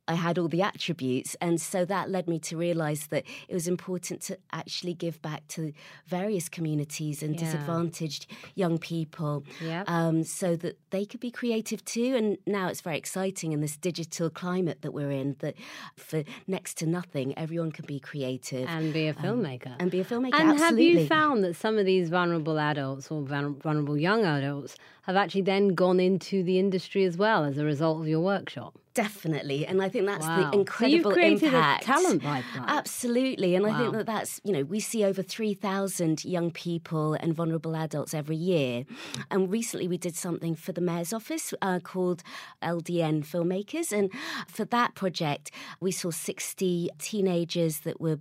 I 0.09 0.15
had 0.15 0.39
all 0.39 0.49
the 0.49 0.63
attributes. 0.63 1.37
And 1.41 1.61
so 1.61 1.85
that 1.85 2.11
led 2.11 2.27
me 2.29 2.39
to 2.41 2.57
realize 2.57 3.07
that 3.09 3.25
it 3.49 3.55
was 3.55 3.69
important 3.69 4.23
to 4.23 4.39
actually 4.53 4.95
give 4.95 5.21
back 5.23 5.47
to 5.49 5.73
various 6.07 6.49
communities 6.49 7.23
and 7.23 7.35
Yeah. 7.35 7.41
disadvantaged 7.45 8.27
young 8.55 8.79
people 8.79 9.45
Yep. 9.61 9.89
um, 9.89 10.25
so 10.25 10.57
that 10.57 10.79
they 10.91 11.05
could 11.05 11.21
be 11.21 11.31
creative 11.31 11.85
too. 11.85 12.15
And 12.17 12.39
now 12.47 12.69
it's 12.69 12.81
very 12.81 12.97
exciting 12.97 13.53
in 13.53 13.61
this 13.61 13.77
digital 13.77 14.31
climate 14.31 14.83
that 14.83 14.93
we're 14.93 15.11
in 15.11 15.37
that 15.41 15.55
for 15.97 16.25
next 16.47 16.79
to 16.79 16.87
nothing, 16.87 17.37
everyone 17.39 17.71
can 17.73 17.85
be 17.85 18.01
creative 18.01 18.67
And 18.69 18.93
be 18.93 19.07
a 19.09 19.15
filmmaker. 19.15 19.75
and 19.79 19.91
be 19.91 20.01
a 20.01 20.05
filmmaker. 20.05 20.35
And 20.41 20.59
have 20.59 20.79
you 20.79 21.07
found 21.07 21.45
that 21.45 21.55
some 21.55 21.77
of 21.79 21.85
these 21.85 22.09
vulnerable 22.09 22.59
adults 22.59 23.11
or 23.11 23.23
vulnerable 23.23 23.99
young 23.99 24.25
adults 24.25 24.77
have 25.09 25.17
actually 25.17 25.43
then 25.43 25.69
gone 25.75 25.99
into 25.99 26.43
the 26.45 26.59
industry 26.61 27.05
as 27.05 27.17
well 27.17 27.45
as 27.45 27.59
a 27.59 27.65
result 27.65 28.01
of 28.01 28.07
your 28.07 28.21
workshop? 28.21 28.79
Definitely, 28.95 29.65
and 29.65 29.81
I 29.81 29.89
think 29.89 30.07
that's 30.07 30.27
Wow. 30.27 30.37
the 30.37 30.43
So 30.43 30.47
you've 30.49 30.61
incredible 30.61 31.13
created 31.13 31.55
a 31.55 31.57
impact. 31.57 31.85
talent 31.85 32.21
pipeline. 32.23 32.65
Absolutely, 32.69 33.55
and 33.55 33.65
I 33.65 33.79
think 33.79 33.93
that 33.93 34.07
that's 34.07 34.41
you 34.43 34.53
know 34.53 34.65
we 34.65 34.81
see 34.81 35.05
over 35.05 35.23
three 35.23 35.55
thousand 35.55 36.25
young 36.25 36.51
people 36.51 37.15
and 37.15 37.33
vulnerable 37.33 37.77
adults 37.77 38.13
every 38.13 38.35
year, 38.37 38.85
and 39.31 39.53
recently 39.53 39.87
we 39.87 39.99
did 39.99 40.17
something 40.17 40.57
for 40.57 40.73
the 40.73 40.81
mayor's 40.81 41.13
office 41.13 41.55
uh, 41.63 41.79
called 41.79 42.25
LDN 42.61 43.25
Filmmakers, 43.25 43.93
and 43.97 44.11
for 44.49 44.65
that 44.65 44.97
project 44.97 45.53
we 45.81 45.93
saw 45.93 46.11
sixty 46.11 46.91
teenagers 46.99 47.81
that 47.81 48.01
were 48.01 48.19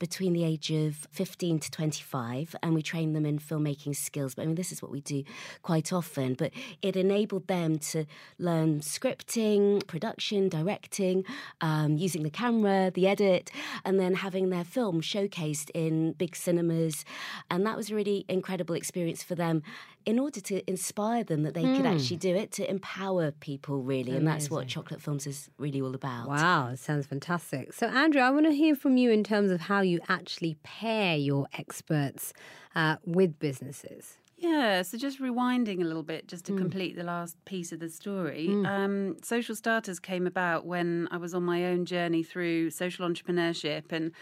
between 0.00 0.32
the 0.32 0.42
age 0.42 0.72
of 0.72 1.06
15 1.12 1.60
to 1.60 1.70
25 1.70 2.56
and 2.62 2.74
we 2.74 2.82
train 2.82 3.12
them 3.12 3.24
in 3.24 3.38
filmmaking 3.38 3.94
skills. 3.94 4.34
But 4.34 4.42
I 4.42 4.46
mean, 4.46 4.56
this 4.56 4.72
is 4.72 4.82
what 4.82 4.90
we 4.90 5.00
do 5.02 5.22
quite 5.62 5.92
often. 5.92 6.34
But 6.34 6.50
it 6.82 6.96
enabled 6.96 7.46
them 7.46 7.78
to 7.90 8.06
learn 8.38 8.80
scripting, 8.80 9.86
production, 9.86 10.48
directing, 10.48 11.24
um, 11.60 11.96
using 11.96 12.24
the 12.24 12.30
camera, 12.30 12.90
the 12.92 13.06
edit, 13.06 13.52
and 13.84 14.00
then 14.00 14.14
having 14.14 14.50
their 14.50 14.64
film 14.64 15.02
showcased 15.02 15.70
in 15.74 16.14
big 16.14 16.34
cinemas. 16.34 17.04
And 17.50 17.64
that 17.66 17.76
was 17.76 17.90
a 17.90 17.94
really 17.94 18.24
incredible 18.28 18.74
experience 18.74 19.22
for 19.22 19.36
them 19.36 19.62
in 20.10 20.18
order 20.18 20.40
to 20.40 20.68
inspire 20.68 21.22
them 21.22 21.44
that 21.44 21.54
they 21.54 21.62
mm. 21.62 21.76
could 21.76 21.86
hmm. 21.86 21.92
actually 21.92 22.16
do 22.16 22.34
it, 22.34 22.50
to 22.52 22.68
empower 22.68 23.30
people, 23.30 23.80
really. 23.80 24.10
Amazing. 24.10 24.16
And 24.16 24.26
that's 24.26 24.50
what 24.50 24.66
Chocolate 24.66 25.00
Films 25.00 25.24
is 25.26 25.48
really 25.56 25.80
all 25.80 25.94
about. 25.94 26.28
Wow, 26.28 26.68
it 26.68 26.80
sounds 26.80 27.06
fantastic. 27.06 27.72
So, 27.72 27.86
Andrea, 27.86 28.24
I 28.24 28.30
want 28.30 28.46
to 28.46 28.52
hear 28.52 28.74
from 28.74 28.96
you 28.96 29.10
in 29.12 29.22
terms 29.22 29.52
of 29.52 29.60
how 29.60 29.82
you 29.82 30.00
actually 30.08 30.56
pair 30.64 31.16
your 31.16 31.46
experts 31.56 32.32
uh, 32.74 32.96
with 33.06 33.38
businesses. 33.38 34.18
Yeah, 34.36 34.82
so 34.82 34.98
just 34.98 35.20
rewinding 35.20 35.80
a 35.82 35.84
little 35.84 36.02
bit, 36.02 36.26
just 36.26 36.46
to 36.46 36.52
mm. 36.52 36.58
complete 36.58 36.96
the 36.96 37.04
last 37.04 37.36
piece 37.44 37.70
of 37.70 37.78
the 37.78 37.88
story. 37.88 38.48
Mm. 38.48 38.66
Um, 38.66 39.16
social 39.22 39.54
Starters 39.54 40.00
came 40.00 40.26
about 40.26 40.66
when 40.66 41.06
I 41.12 41.18
was 41.18 41.34
on 41.34 41.44
my 41.44 41.66
own 41.66 41.84
journey 41.84 42.22
through 42.24 42.70
social 42.70 43.06
entrepreneurship 43.06 43.92
and 43.92 44.12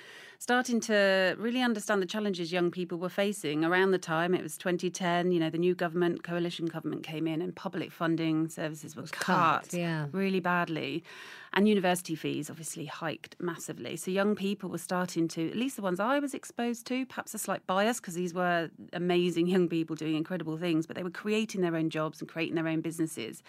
starting 0.40 0.78
to 0.78 1.35
really 1.37 1.61
understand 1.61 2.00
the 2.00 2.07
challenges 2.07 2.52
young 2.52 2.71
people 2.71 2.97
were 2.97 3.09
facing. 3.09 3.64
Around 3.64 3.90
the 3.90 3.99
time 3.99 4.35
it 4.35 4.42
was 4.42 4.57
2010, 4.57 5.33
you 5.33 5.40
know, 5.40 5.50
the 5.50 5.59
new 5.59 5.75
government, 5.75 6.23
coalition 6.23 6.66
government 6.66 7.02
came 7.02 7.26
in 7.26 7.42
and 7.42 7.54
public 7.54 7.90
funding 7.90 8.49
services 8.49 8.95
were 8.95 9.02
cut, 9.02 9.62
cut 9.64 9.73
yeah. 9.73 10.07
really 10.12 10.40
badly. 10.40 11.02
And 11.54 11.66
university 11.66 12.14
fees 12.14 12.50
obviously 12.50 12.85
hiked 12.85 13.35
massively. 13.40 13.97
So 13.97 14.11
young 14.11 14.37
people 14.37 14.68
were 14.68 14.78
starting 14.78 15.28
to, 15.28 15.49
at 15.49 15.57
least 15.57 15.76
the 15.76 15.83
ones 15.83 15.99
I 15.99 16.18
was 16.18 16.35
exposed 16.35 16.87
to, 16.88 17.07
perhaps 17.07 17.33
a 17.35 17.38
slight 17.38 17.66
bias 17.66 18.00
because 18.00 18.14
these 18.14 18.35
were 18.35 18.71
amazing 18.92 19.47
young 19.49 19.66
people 19.68 19.97
doing 19.97 20.14
incredible 20.14 20.59
things, 20.59 20.87
but 20.87 20.95
they 20.95 21.02
were 21.02 21.11
creating 21.11 21.62
their 21.62 21.75
own 21.75 21.90
jobs 21.90 22.21
and 22.21 22.28
creating 22.28 22.54
their 22.54 22.68
own 22.68 22.80
businesses 22.80 23.42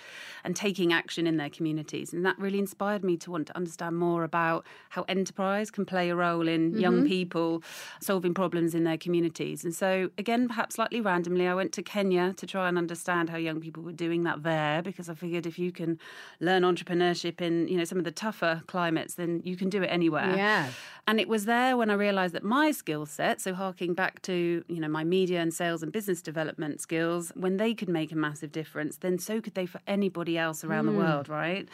and 0.43 0.55
taking 0.55 0.93
action 0.93 1.27
in 1.27 1.38
their 1.38 1.50
communities. 1.50 2.13
And 2.13 2.25
that 2.25 2.39
really 2.39 2.58
inspired 2.58 3.03
me 3.03 3.17
to 3.17 3.31
want 3.31 3.48
to 3.48 3.55
understand 3.58 3.98
more 3.98 4.24
about 4.24 4.65
how 4.89 5.03
enterprise 5.10 5.69
can 5.69 5.86
play 5.86 6.10
a 6.10 6.15
role 6.15 6.48
in 6.48 6.79
mm-hmm. 6.82 6.98
young 6.98 7.08
people 7.08 7.64
solving 8.02 8.34
problems 8.34 8.74
in 8.76 8.84
their 8.84 8.98
communities. 8.98 9.64
And 9.64 9.74
so, 9.74 10.10
again, 10.18 10.48
perhaps 10.48 10.76
slightly 10.76 11.02
randomly, 11.02 11.48
I 11.48 11.54
went 11.54 11.72
to 11.74 11.84
Kenya 11.84 12.34
to 12.38 12.46
try 12.46 12.68
and 12.68 12.78
understand 12.78 13.30
how 13.30 13.38
young 13.38 13.60
people 13.60 13.84
were 13.84 13.92
doing 13.92 14.24
that 14.24 14.44
there 14.44 14.82
because 14.82 15.10
I 15.10 15.14
figured 15.14 15.46
if 15.46 15.60
you 15.60 15.72
can 15.72 16.00
learn 16.40 16.64
entrepreneurship 16.64 17.42
in, 17.42 17.68
you 17.68 17.78
know, 17.78 17.84
some 17.84 17.98
of 17.98 18.04
the 18.04 18.12
tougher 18.12 18.64
climates, 18.68 19.16
then 19.16 19.42
you 19.44 19.56
can 19.56 19.70
do 19.70 19.84
it 19.84 19.88
anywhere. 19.88 20.36
Yeah. 20.36 20.70
And 21.08 21.20
it 21.20 21.28
was 21.28 21.46
there 21.46 21.76
when 21.76 21.90
I 21.90 21.96
realized 21.96 22.36
that 22.36 22.44
my 22.44 22.72
skill 22.72 23.06
set, 23.06 23.42
so 23.42 23.54
harking 23.54 23.94
back 23.94 24.22
to, 24.24 24.64
you 24.68 24.80
know, 24.80 24.88
my 24.88 25.04
media 25.04 25.42
and 25.42 25.54
sales 25.54 25.82
and 25.82 25.92
business 25.92 26.22
development 26.22 26.82
skills, 26.82 27.32
when 27.36 27.58
they 27.58 27.74
could 27.74 27.90
make 27.90 28.12
a 28.12 28.16
massive 28.16 28.52
difference, 28.52 28.98
then 28.98 29.18
so 29.18 29.42
could 29.42 29.56
they 29.56 29.66
for 29.66 29.82
anybody 29.88 30.38
else 30.38 30.64
around 30.64 30.86
mm. 30.86 30.92
the 30.92 30.98
world, 30.98 31.30
right? 31.30 31.68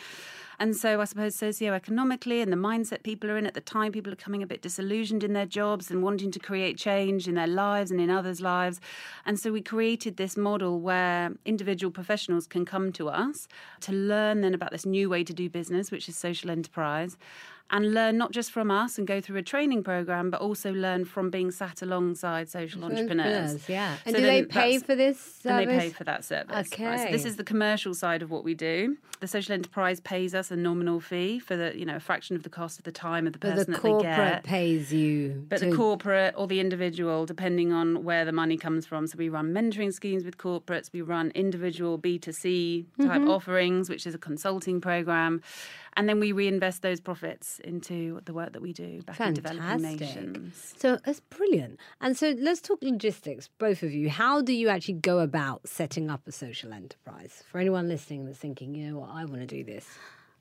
And 0.60 0.76
so 0.76 1.02
I 1.02 1.06
suppose 1.06 1.36
socioeconomically 1.36 2.42
and 2.42 2.52
the 2.52 2.58
mindset 2.58 3.04
people 3.04 3.30
are 3.30 3.38
in 3.38 3.46
at 3.46 3.54
the 3.54 3.62
time, 3.62 3.92
people 3.92 4.14
are 4.14 4.18
coming 4.18 4.44
a 4.44 4.48
bit 4.48 4.62
disillusioned 4.62 5.24
in 5.24 5.34
their 5.34 5.46
jobs 5.46 5.92
and 5.92 6.04
wanting 6.04 6.32
to 6.32 6.40
create 6.40 6.78
change 6.78 7.28
in 7.28 7.36
their 7.36 7.48
lives 7.48 7.92
and 7.92 8.00
in 8.00 8.10
others' 8.10 8.42
lives. 8.42 8.80
And 9.26 9.40
so 9.40 9.52
we 9.52 9.62
created 9.62 10.18
this 10.18 10.38
model 10.38 10.80
where 10.80 11.34
individual 11.46 11.92
professionals 11.92 12.48
can 12.48 12.66
come 12.66 12.92
to 12.94 13.10
us 13.10 13.48
to 13.82 13.92
learn 13.92 14.42
then 14.42 14.54
about 14.54 14.72
this 14.72 14.86
new 14.86 15.10
way 15.10 15.24
to 15.24 15.34
do 15.34 15.50
business, 15.50 15.92
which 15.92 16.08
is 16.10 16.16
social 16.16 16.50
enterprise 16.50 17.18
and 17.72 17.94
learn 17.94 18.18
not 18.18 18.32
just 18.32 18.52
from 18.52 18.70
us 18.70 18.98
and 18.98 19.08
go 19.08 19.20
through 19.20 19.38
a 19.38 19.42
training 19.42 19.84
program, 19.84 20.30
but 20.30 20.40
also 20.40 20.72
learn 20.72 21.04
from 21.04 21.32
being 21.32 21.50
sat 21.50 21.82
alongside 21.82 22.48
social 22.48 22.84
entrepreneurs. 22.84 23.54
entrepreneurs 23.54 23.70
yeah. 23.70 23.98
And 24.06 24.16
so 24.16 24.22
do 24.22 24.26
they 24.26 24.44
pay 24.44 24.78
for 24.78 24.96
this 24.96 25.20
service? 25.20 25.46
And 25.46 25.60
they 25.60 25.80
pay 25.80 25.90
for 25.90 26.04
that 26.04 26.24
service. 26.24 26.68
Okay. 26.68 26.86
Right? 26.86 27.00
So 27.08 27.12
this 27.12 27.26
is 27.26 27.38
the 27.38 27.44
commercial 27.44 27.96
side 27.96 28.22
of 28.22 28.30
what 28.30 28.44
we 28.44 28.54
do. 28.54 28.98
The 29.20 29.28
social 29.28 29.54
enterprise 29.54 30.00
pays 30.00 30.36
us 30.36 30.52
a 30.52 30.56
nominal 30.56 31.00
fee 31.00 31.40
for 31.40 31.56
the, 31.56 31.76
you 31.76 31.86
know, 31.86 31.96
a 31.96 32.00
fraction 32.00 32.36
of 32.36 32.44
the 32.44 32.50
cost 32.50 32.78
of 32.78 32.84
the 32.84 32.92
time 32.92 33.26
of 33.26 33.34
the 33.34 33.40
person 33.40 33.58
but 33.58 33.66
the 33.66 33.72
that 33.72 33.82
they 33.82 33.90
get. 33.90 34.16
The 34.16 34.22
corporate 34.22 34.44
pays 34.44 34.94
you. 34.94 35.46
But 35.50 35.60
to... 35.60 35.70
the 35.70 35.76
corporate 35.76 36.36
or 36.38 36.46
the 36.46 36.60
individual, 36.60 37.26
depending 37.26 37.74
on 37.74 38.04
where 38.04 38.26
the 38.26 38.32
money 38.32 38.58
comes 38.58 38.86
from. 38.86 39.08
So 39.08 39.18
we 39.18 39.30
run 39.30 39.54
mentoring 39.54 39.92
schemes 39.92 40.24
with 40.24 40.38
corporates. 40.38 40.92
We 40.94 41.02
run 41.02 41.32
individual 41.34 41.98
B2C 41.98 42.86
type 43.02 43.10
mm-hmm. 43.10 43.30
offerings, 43.30 43.90
which 43.90 44.06
is 44.06 44.14
a 44.14 44.20
consulting 44.20 44.82
program 44.82 45.42
and 45.98 46.10
then 46.10 46.20
we 46.20 46.32
reinvest 46.32 46.82
those 46.82 47.00
profits 47.00 47.60
into 47.64 48.20
the 48.26 48.34
work 48.34 48.54
that 48.54 48.62
we 48.62 48.74
do 48.74 49.02
back 49.04 49.16
Fantastic. 49.16 49.52
in 49.52 49.58
developing 49.58 49.98
nations. 49.98 50.74
So 50.78 50.98
that's 51.06 51.22
brilliant. 51.22 51.80
And 52.02 52.18
so 52.18 52.36
let's 52.40 52.62
talk 52.62 52.80
logistics, 52.82 53.50
both 53.58 53.84
of 53.84 53.92
you. 53.94 54.10
How 54.10 54.42
do 54.42 54.54
you 54.54 54.70
actually 54.70 54.96
go 54.96 55.20
about 55.20 55.68
setting 55.68 56.10
up 56.10 56.28
a 56.28 56.32
social 56.32 56.74
enterprise? 56.74 57.44
For 57.50 57.60
anyone 57.60 57.88
listening 57.88 58.26
that's 58.26 58.38
thinking, 58.38 58.76
you 58.76 58.92
know 58.92 59.00
what, 59.00 59.10
I 59.12 59.26
want 59.26 59.42
to 59.42 59.48
do 59.48 59.64
this. 59.64 59.88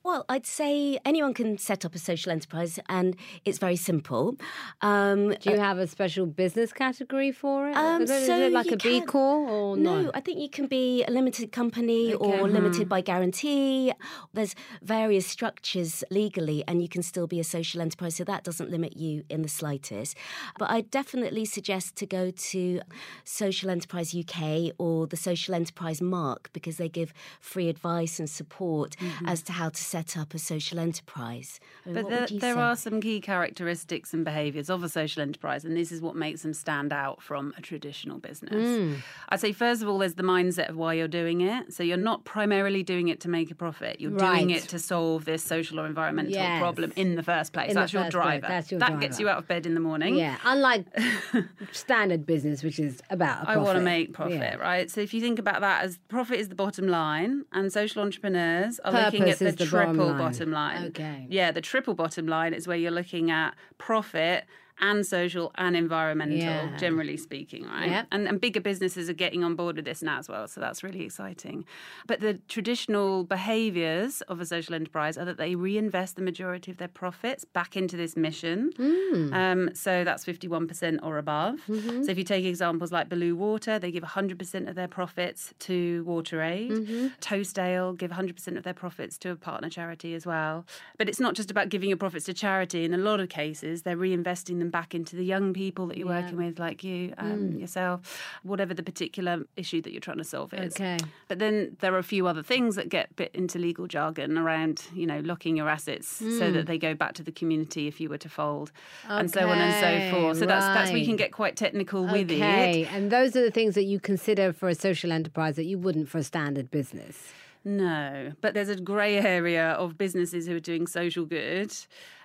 Well, 0.05 0.27
I'd 0.29 0.45
say 0.45 0.99
anyone 1.07 1.33
can 1.33 1.57
set 1.57 1.87
up 1.87 1.95
a 1.95 1.99
social 1.99 2.31
enterprise, 2.31 2.79
and 2.91 3.17
it's 3.47 3.57
very 3.57 3.77
simple. 3.77 4.37
Um, 4.83 5.31
Do 5.31 5.51
you 5.51 5.57
uh, 5.57 5.61
have 5.61 5.79
a 5.79 5.87
special 5.87 6.27
business 6.27 6.75
category 6.75 7.33
for 7.33 7.71
it? 7.71 7.75
Um, 7.75 8.03
is 8.03 8.11
it 8.11 8.53
like 8.53 8.71
a 8.71 8.77
B 8.77 9.01
Corp 9.01 9.49
or 9.49 9.77
no? 9.79 10.03
No, 10.03 10.11
I 10.13 10.21
think 10.21 10.41
you 10.41 10.51
can 10.51 10.67
be 10.67 11.03
a 11.05 11.11
limited 11.11 11.53
company 11.53 12.15
okay. 12.15 12.39
or 12.39 12.47
limited 12.47 12.87
by 12.87 13.01
guarantee. 13.01 13.93
There's 14.35 14.55
various 14.83 15.27
structures 15.27 16.05
legally, 16.11 16.63
and 16.69 16.83
you 16.83 16.89
can 16.89 17.03
still 17.03 17.27
be 17.27 17.41
a 17.41 17.45
social 17.45 17.81
enterprise, 17.81 18.17
so 18.17 18.25
that 18.25 18.45
doesn't 18.45 18.71
limit 18.71 18.99
you 18.99 19.25
in 19.31 19.41
the 19.41 19.49
slightest. 19.49 20.19
But 20.59 20.71
I 20.71 20.83
definitely 20.83 21.47
suggest 21.47 21.97
to 21.97 22.07
go 22.07 22.31
to 22.31 22.83
Social 23.25 23.71
Enterprise 23.71 24.15
UK 24.15 24.73
or 24.77 25.07
the 25.07 25.17
Social 25.17 25.55
Enterprise 25.55 26.03
Mark 26.03 26.51
because 26.53 26.77
they 26.77 26.91
give 26.91 27.15
free 27.41 27.71
advice 27.71 28.19
and 28.19 28.29
support 28.29 28.97
mm-hmm. 28.99 29.27
as 29.27 29.41
to 29.45 29.53
how 29.53 29.71
to 29.71 29.94
set 29.95 30.17
up 30.17 30.35
a 30.35 30.39
social 30.41 30.81
enterprise. 30.81 31.61
but 31.87 32.09
there, 32.09 32.27
there 32.27 32.59
are 32.59 32.75
some 32.75 33.01
key 33.01 33.21
characteristics 33.21 34.13
and 34.13 34.25
behaviours 34.25 34.69
of 34.69 34.83
a 34.83 34.89
social 34.89 35.23
enterprise, 35.23 35.65
and 35.65 35.77
this 35.77 35.93
is 35.93 36.01
what 36.01 36.17
makes 36.17 36.43
them 36.43 36.53
stand 36.53 36.93
out 36.93 37.23
from 37.23 37.55
a 37.57 37.61
traditional 37.61 38.19
business. 38.19 38.55
Mm. 38.55 38.97
I'd 39.29 39.39
say, 39.39 39.53
first 39.53 39.83
of 39.83 39.89
all, 39.89 39.99
there's 39.99 40.17
the 40.17 40.25
mindset 40.25 40.69
of 40.69 40.77
why 40.77 40.95
you're 40.95 41.07
doing 41.07 41.43
it. 41.43 41.73
So 41.73 41.85
you're 41.85 41.97
not 41.97 42.25
primarily 42.25 42.83
doing 42.83 43.07
it 43.07 43.21
to 43.21 43.29
make 43.29 43.53
a 43.53 43.55
profit, 43.55 44.01
you're 44.01 44.11
right. 44.11 44.39
doing 44.39 44.51
it 44.51 44.65
to 44.65 44.81
solve 44.81 45.27
this 45.27 45.45
social 45.45 45.79
or 45.79 45.87
environmental 45.87 46.33
yes. 46.33 46.59
problem 46.59 46.93
in 46.97 47.15
the 47.15 47.23
first 47.23 47.53
place. 47.53 47.69
In 47.69 47.77
That's, 47.77 47.93
your 47.93 48.11
driver. 48.11 48.49
That's 48.49 48.73
your 48.73 48.81
that 48.81 48.89
driver. 48.89 49.01
gets 49.01 49.21
you 49.21 49.29
out 49.29 49.39
of 49.39 49.47
bed 49.47 49.65
in 49.65 49.75
the 49.75 49.81
morning. 49.81 50.17
Yeah, 50.17 50.39
unlike 50.45 50.87
standard 51.71 52.27
business, 52.27 52.65
which 52.65 52.81
is 52.81 53.01
about 53.11 53.49
I 53.49 53.59
want 53.59 53.79
to 53.79 53.85
make 53.85 54.13
profit, 54.13 54.41
yeah. 54.41 54.57
right? 54.57 54.91
So 54.91 55.01
if 55.01 55.15
you 55.15 55.21
think 55.21 55.39
about 55.39 55.61
that 55.61 55.85
as 55.85 56.01
profit 56.09 56.41
is 56.41 56.49
the 56.49 56.57
bottom 56.57 56.89
line, 56.89 57.45
and 57.53 57.73
social 57.73 58.03
entrepreneurs 58.03 58.81
are 58.81 58.91
Purpose 58.91 59.13
looking 59.13 59.31
at 59.31 59.39
the, 59.39 59.53
the 59.53 59.67
triple 59.85 60.07
bottom 60.13 60.19
line. 60.19 60.19
bottom 60.19 60.51
line. 60.53 60.87
Okay. 60.89 61.27
Yeah, 61.29 61.51
the 61.51 61.61
triple 61.61 61.95
bottom 61.95 62.27
line 62.27 62.55
is 62.55 62.67
where 62.67 62.77
you're 62.77 62.91
looking 62.91 63.31
at 63.31 63.55
profit 63.79 64.45
and 64.81 65.07
social 65.07 65.53
and 65.57 65.77
environmental, 65.77 66.37
yeah. 66.37 66.77
generally 66.77 67.17
speaking, 67.17 67.65
right? 67.65 67.91
Yep. 67.91 68.07
And, 68.13 68.29
and 68.29 68.41
bigger 68.41 68.61
businesses 68.61 69.09
are 69.09 69.15
getting 69.15 69.45
on 69.45 69.55
board 69.55 69.77
with 69.77 69.85
this 69.85 70.03
now 70.03 70.19
as 70.19 70.29
well, 70.29 70.49
so 70.49 70.61
that's 70.61 70.83
really 70.83 71.03
exciting. 71.03 71.65
But 72.07 72.21
the 72.21 72.35
traditional 72.49 73.25
behaviours 73.25 74.21
of 74.23 74.41
a 74.41 74.47
social 74.47 74.75
enterprise 74.75 75.17
are 75.17 75.25
that 75.25 75.37
they 75.37 75.55
reinvest 75.55 76.17
the 76.17 76.23
majority 76.23 76.71
of 76.71 76.79
their 76.79 76.89
profits 76.89 77.45
back 77.45 77.77
into 77.77 77.97
this 77.97 78.17
mission. 78.17 78.73
Mm. 78.79 79.35
Um, 79.35 79.75
so 79.75 80.05
that's 80.05 80.25
51% 80.25 80.99
or 81.03 81.19
above. 81.19 81.61
Mm-hmm. 81.69 82.03
So 82.03 82.11
if 82.11 82.19
you 82.19 82.25
take 82.25 82.45
examples 82.45 82.93
like 82.93 83.09
Belu 83.09 83.35
Water, 83.35 83.79
they 83.79 83.91
give 83.91 84.03
100% 84.03 84.69
of 84.69 84.75
their 84.75 84.89
profits 84.89 85.55
to 85.61 86.03
Water 86.05 86.43
Aid. 86.43 86.71
Mm-hmm. 86.71 87.07
Toast 87.21 87.59
Ale 87.59 87.93
give 87.93 88.11
100% 88.11 88.57
of 88.57 88.65
their 88.65 88.75
profits 88.75 89.19
to 89.19 89.31
a 89.31 89.37
partner 89.37 89.71
charity 89.71 90.15
as 90.15 90.27
well. 90.27 90.67
But 90.99 91.09
it's 91.09 91.21
not 91.21 91.35
just 91.35 91.51
about 91.51 91.69
giving 91.69 91.89
your 91.89 91.97
profits 91.97 92.27
to 92.27 92.35
charity. 92.35 92.85
In 92.85 92.93
a 92.93 92.99
lot 92.99 93.21
of 93.21 93.29
cases, 93.29 93.83
they're 93.83 93.97
reinvesting 93.97 94.59
them 94.65 94.71
back 94.71 94.95
into 94.95 95.17
the 95.17 95.25
young 95.25 95.53
people 95.53 95.87
that 95.89 95.97
you're 95.97 96.09
yeah. 96.09 96.23
working 96.23 96.37
with, 96.37 96.59
like 96.59 96.83
you 96.83 97.15
um, 97.19 97.51
mm. 97.51 97.61
yourself, 97.61 98.21
whatever 98.43 98.75
the 98.75 98.83
particular 98.83 99.45
issue 99.57 99.81
that 99.83 99.93
you're 99.93 100.01
trying 100.01 100.19
to 100.19 100.25
solve 100.25 100.53
is. 100.55 100.75
Okay. 100.75 100.99
But 101.29 101.39
then 101.39 101.77
there 101.81 101.95
are 101.95 101.99
a 101.99 102.03
few 102.03 102.27
other 102.27 102.43
things 102.43 102.77
that 102.77 102.89
get 102.89 103.15
bit 103.17 103.31
into 103.35 103.59
legal 103.59 103.87
jargon 103.87 104.39
around, 104.39 104.83
you 104.95 105.07
know, 105.07 105.21
locking 105.21 105.57
your 105.57 105.69
assets 105.69 106.21
mm. 106.21 106.39
so 106.39 106.51
that 106.51 106.65
mm. 106.65 106.67
they 106.67 106.79
go 106.79 106.95
back 106.95 107.15
to 107.15 107.23
the 107.23 107.33
community 107.33 107.87
if 107.87 108.01
you 108.01 108.09
were 108.09 108.19
to 108.19 108.29
fold, 108.29 108.73
okay. 109.05 109.15
and 109.21 109.31
so 109.31 109.49
on 109.49 109.59
and 109.59 109.75
so 110.13 110.19
forth. 110.19 110.39
So 110.39 110.41
right. 110.43 110.49
that's 110.49 110.67
that's 110.67 110.91
where 110.91 110.99
you 110.99 111.07
can 111.07 111.17
get 111.17 111.33
quite 111.33 111.57
technical 111.57 112.05
with 112.05 112.31
okay. 112.31 112.83
it. 112.83 112.93
And 112.93 113.11
those 113.11 113.37
are 113.37 113.43
the 113.43 113.51
things 113.51 113.75
that 113.75 113.85
you 113.85 114.01
consider 114.01 114.53
for 114.53 114.69
a 114.69 114.75
social 114.75 115.13
enterprise 115.13 115.57
that 115.57 115.65
you 115.65 115.79
wouldn't 115.79 116.09
for 116.09 116.19
a 116.19 116.25
standard 116.25 116.71
business. 116.71 117.33
No, 117.67 118.33
but 118.43 118.53
there's 118.53 118.69
a 118.69 118.77
grey 118.77 119.17
area 119.19 119.71
of 119.73 119.97
businesses 119.97 120.47
who 120.47 120.57
are 120.57 120.61
doing 120.61 120.87
social 120.87 121.25
good 121.25 121.75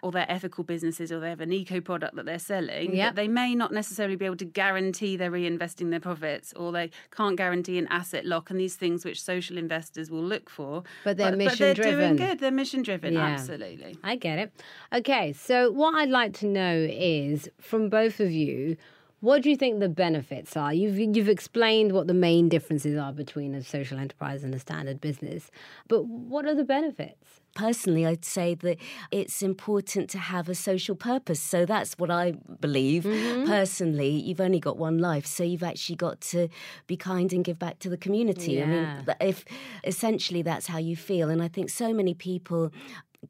or 0.01 0.11
they're 0.11 0.29
ethical 0.29 0.63
businesses 0.65 1.11
or 1.11 1.19
they 1.21 1.29
have 1.29 1.39
an 1.39 1.51
eco 1.53 1.79
product 1.79 2.15
that 2.17 2.25
they're 2.25 2.39
selling. 2.39 2.93
Yep. 2.95 3.15
They 3.15 3.27
may 3.29 3.55
not 3.55 3.71
necessarily 3.73 4.15
be 4.17 4.25
able 4.25 4.35
to 4.37 4.45
guarantee 4.45 5.15
they're 5.15 5.31
reinvesting 5.31 5.91
their 5.91 5.99
profits 6.01 6.51
or 6.53 6.71
they 6.73 6.91
can't 7.15 7.37
guarantee 7.37 7.77
an 7.77 7.87
asset 7.89 8.25
lock 8.25 8.49
and 8.49 8.59
these 8.59 8.75
things 8.75 9.05
which 9.05 9.21
social 9.21 9.57
investors 9.57 10.11
will 10.11 10.23
look 10.23 10.49
for. 10.49 10.83
But 11.05 11.15
they're 11.17 11.31
But 11.31 11.37
mission 11.37 11.57
they're 11.59 11.73
driven. 11.73 12.15
doing 12.15 12.29
good. 12.29 12.39
They're 12.39 12.51
mission 12.51 12.81
driven, 12.81 13.13
Yeah. 13.13 13.27
absolutely. 13.27 13.97
I 14.03 14.17
get 14.17 14.39
it. 14.39 14.51
Okay, 14.93 15.31
so 15.33 15.71
what 15.71 15.95
I'd 15.95 16.09
like 16.09 16.33
to 16.39 16.47
know 16.47 16.87
is 16.89 17.49
from 17.61 17.87
both 17.89 18.19
of 18.19 18.31
you, 18.31 18.75
what 19.21 19.41
do 19.41 19.49
you 19.49 19.55
think 19.55 19.79
the 19.79 19.89
benefits 19.89 20.55
are? 20.55 20.73
You've 20.73 20.97
you've 20.97 21.29
explained 21.29 21.91
what 21.91 22.07
the 22.07 22.13
main 22.13 22.49
differences 22.49 22.97
are 22.97 23.11
between 23.11 23.53
a 23.53 23.63
social 23.63 23.97
enterprise 23.97 24.43
and 24.43 24.53
a 24.55 24.59
standard 24.59 25.01
business, 25.01 25.51
but 25.87 26.05
what 26.05 26.45
are 26.45 26.55
the 26.55 26.63
benefits? 26.63 27.41
Personally, 27.55 28.05
I'd 28.05 28.23
say 28.23 28.53
that 28.55 28.77
it's 29.11 29.41
important 29.41 30.09
to 30.11 30.19
have 30.19 30.47
a 30.49 30.55
social 30.55 30.95
purpose. 30.95 31.41
So 31.41 31.65
that's 31.65 31.95
what 31.97 32.11
I 32.11 32.33
believe. 32.61 33.03
Mm-hmm. 33.03 33.47
Personally, 33.47 34.09
you've 34.09 34.39
only 34.39 34.59
got 34.59 34.77
one 34.77 34.99
life, 34.99 35.25
so 35.25 35.43
you've 35.43 35.63
actually 35.63 35.95
got 35.95 36.21
to 36.21 36.47
be 36.85 36.95
kind 36.95 37.33
and 37.33 37.43
give 37.43 37.57
back 37.57 37.79
to 37.79 37.89
the 37.89 37.97
community. 37.97 38.61
I 38.61 38.65
mean, 38.65 39.05
if 39.19 39.45
essentially 39.83 40.43
that's 40.43 40.67
how 40.67 40.77
you 40.77 40.95
feel, 40.95 41.29
and 41.29 41.41
I 41.41 41.47
think 41.47 41.69
so 41.69 41.91
many 41.93 42.13
people 42.13 42.71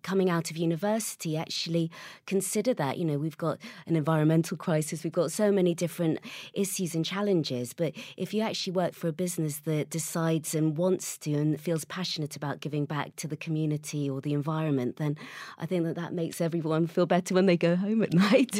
coming 0.04 0.30
out 0.30 0.52
of 0.52 0.58
university 0.58 1.36
actually 1.38 1.92
consider 2.26 2.74
that 2.74 2.98
you 2.98 3.06
know 3.06 3.18
we've 3.18 3.38
got 3.38 3.58
an 3.88 3.96
environmental 3.96 4.56
crisis 4.56 5.04
we've 5.04 5.14
got 5.14 5.32
so 5.32 5.52
many 5.52 5.74
different 5.74 6.20
issues 6.54 6.94
and 6.96 7.06
challenges 7.06 7.74
but 7.74 7.94
if 8.18 8.34
you 8.34 8.42
actually 8.42 8.74
work 8.74 8.94
for 8.94 9.08
a 9.08 9.14
business 9.14 9.60
that 9.60 9.90
decides 9.90 10.54
and 10.54 10.78
wants 10.78 11.18
to 11.18 11.34
and 11.34 11.60
feels 11.60 11.86
passionate 11.86 12.36
about 12.36 12.60
giving 12.60 12.86
back 12.86 13.16
to 13.16 13.28
the 13.28 13.38
community 13.38 14.10
or 14.10 14.22
the 14.22 14.34
environment 14.34 14.98
then 14.98 15.18
i 15.58 15.66
think 15.66 15.84
that 15.84 15.96
that 15.96 16.14
makes 16.14 16.40
everyone 16.40 16.86
feel 16.86 17.06
better 17.06 17.34
when 17.34 17.46
they 17.46 17.58
go 17.58 17.76
home 17.76 18.02
at 18.04 18.14
night 18.14 18.56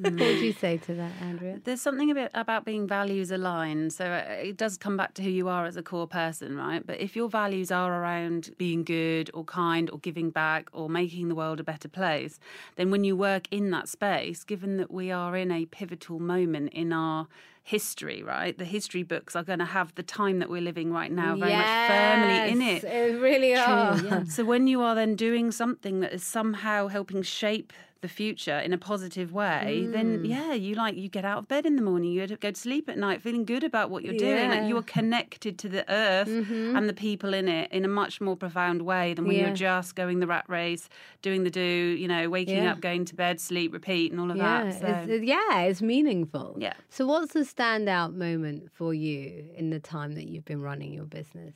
what 0.00 0.12
would 0.12 0.40
you 0.40 0.52
say 0.52 0.76
to 0.78 0.94
that, 0.94 1.12
Andrea? 1.20 1.60
There's 1.64 1.80
something 1.80 2.10
a 2.10 2.14
bit 2.14 2.30
about 2.34 2.64
being 2.64 2.86
values 2.86 3.30
aligned. 3.30 3.92
So 3.92 4.06
uh, 4.06 4.32
it 4.32 4.56
does 4.56 4.76
come 4.76 4.96
back 4.96 5.14
to 5.14 5.22
who 5.22 5.30
you 5.30 5.48
are 5.48 5.66
as 5.66 5.76
a 5.76 5.82
core 5.82 6.06
person, 6.06 6.56
right? 6.56 6.86
But 6.86 7.00
if 7.00 7.16
your 7.16 7.28
values 7.28 7.70
are 7.70 8.02
around 8.02 8.50
being 8.58 8.84
good 8.84 9.30
or 9.34 9.44
kind 9.44 9.90
or 9.90 9.98
giving 9.98 10.30
back 10.30 10.68
or 10.72 10.88
making 10.88 11.28
the 11.28 11.34
world 11.34 11.60
a 11.60 11.64
better 11.64 11.88
place, 11.88 12.38
then 12.76 12.90
when 12.90 13.04
you 13.04 13.16
work 13.16 13.48
in 13.50 13.70
that 13.70 13.88
space, 13.88 14.44
given 14.44 14.76
that 14.76 14.90
we 14.90 15.10
are 15.10 15.36
in 15.36 15.50
a 15.50 15.66
pivotal 15.66 16.18
moment 16.18 16.72
in 16.72 16.92
our 16.92 17.28
history, 17.62 18.22
right? 18.22 18.56
The 18.56 18.64
history 18.64 19.02
books 19.02 19.36
are 19.36 19.42
going 19.42 19.58
to 19.58 19.64
have 19.66 19.94
the 19.94 20.02
time 20.02 20.38
that 20.38 20.48
we're 20.48 20.62
living 20.62 20.92
right 20.92 21.12
now 21.12 21.36
very 21.36 21.52
much 21.52 21.88
firmly 21.88 22.50
in 22.52 22.62
it. 22.62 22.84
It 22.84 23.20
really 23.20 23.54
are. 23.54 24.24
So 24.26 24.44
when 24.44 24.66
you 24.66 24.80
are 24.80 24.94
then 24.94 25.14
doing 25.14 25.52
something 25.52 26.00
that 26.00 26.12
is 26.12 26.24
somehow 26.24 26.88
helping 26.88 27.22
shape 27.22 27.72
the 28.02 28.08
future 28.08 28.58
in 28.58 28.72
a 28.72 28.78
positive 28.78 29.30
way, 29.32 29.82
Mm. 29.86 29.92
then 29.92 30.24
yeah, 30.24 30.52
you 30.54 30.74
like 30.74 30.96
you 30.96 31.08
get 31.08 31.24
out 31.24 31.38
of 31.38 31.48
bed 31.48 31.66
in 31.66 31.76
the 31.76 31.82
morning, 31.82 32.10
you 32.12 32.26
go 32.26 32.50
to 32.50 32.58
sleep 32.60 32.88
at 32.88 32.96
night 32.96 33.20
feeling 33.20 33.44
good 33.44 33.62
about 33.62 33.90
what 33.90 34.02
you're 34.04 34.14
doing. 34.14 34.36
Yeah. 34.36 34.50
Mm-hmm. 34.50 34.60
Like 34.60 34.68
you 34.68 34.76
are 34.78 34.82
connected 34.82 35.58
to 35.58 35.68
the 35.68 35.84
earth 35.92 36.28
and 36.28 36.88
the 36.88 36.94
people 36.94 37.34
in 37.34 37.46
it 37.48 37.70
in 37.70 37.84
a 37.84 37.88
much 37.88 38.20
more 38.20 38.36
profound 38.36 38.82
way 38.82 39.12
than 39.14 39.26
when 39.26 39.36
Yeah. 39.36 39.46
you're 39.48 39.54
just 39.56 39.96
going 39.96 40.20
the 40.20 40.26
rat 40.26 40.46
race, 40.48 40.88
doing 41.20 41.44
the 41.44 41.50
do, 41.50 41.60
you 41.60 42.08
know, 42.08 42.30
waking 42.30 42.62
Yeah. 42.62 42.72
up, 42.72 42.80
going 42.80 43.04
to 43.04 43.14
bed, 43.14 43.38
sleep, 43.40 43.72
repeat, 43.72 44.12
and 44.12 44.20
all 44.20 44.30
of 44.30 44.38
that. 44.38 44.80
So. 44.80 44.86
it's, 45.08 45.22
yeah, 45.24 45.60
it's 45.62 45.82
meaningful. 45.82 46.56
Yeah. 46.58 46.74
So, 46.88 47.06
what's 47.06 47.34
the 47.34 47.40
standout 47.40 48.14
moment 48.14 48.70
for 48.72 48.94
you 48.94 49.44
in 49.56 49.70
the 49.70 49.78
time 49.80 50.14
that 50.14 50.26
you've 50.28 50.44
been 50.46 50.62
running 50.62 50.92
your 50.94 51.04
business? 51.04 51.54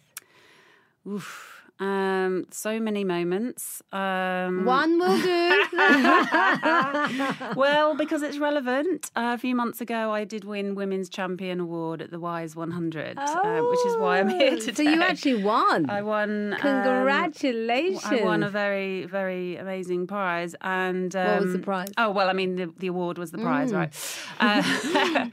Oof. 1.06 1.63
Um, 1.80 2.46
so 2.50 2.78
many 2.78 3.02
moments. 3.02 3.82
Um, 3.92 4.64
One 4.64 4.96
will 4.98 5.20
do. 5.20 5.64
well, 7.56 7.96
because 7.96 8.22
it's 8.22 8.38
relevant. 8.38 9.10
Uh, 9.16 9.32
a 9.34 9.38
few 9.38 9.56
months 9.56 9.80
ago, 9.80 10.12
I 10.12 10.22
did 10.24 10.44
win 10.44 10.76
Women's 10.76 11.08
Champion 11.08 11.58
Award 11.58 12.00
at 12.00 12.10
the 12.12 12.20
Wise 12.20 12.54
100, 12.54 13.18
uh, 13.18 13.60
which 13.62 13.86
is 13.86 13.96
why 13.96 14.20
I'm 14.20 14.28
here 14.28 14.52
Oh, 14.52 14.58
today. 14.58 14.84
So 14.84 14.90
you 14.90 15.02
actually 15.02 15.42
won. 15.42 15.90
I 15.90 16.02
won. 16.02 16.52
um, 16.54 16.60
Congratulations. 16.60 18.04
I 18.04 18.22
won 18.22 18.42
a 18.44 18.50
very, 18.50 19.06
very 19.06 19.56
amazing 19.56 20.06
prize. 20.06 20.54
And 20.60 21.12
What 21.12 21.40
was 21.42 21.52
the 21.52 21.58
um, 21.58 21.62
prize? 21.62 21.88
Oh 21.98 22.10
well, 22.12 22.28
I 22.28 22.34
mean 22.34 22.56
the, 22.56 22.72
the 22.78 22.86
award 22.86 23.18
was 23.18 23.30
the 23.32 23.38
prize, 23.38 23.72
right? 23.72 23.92
Uh, 24.40 24.60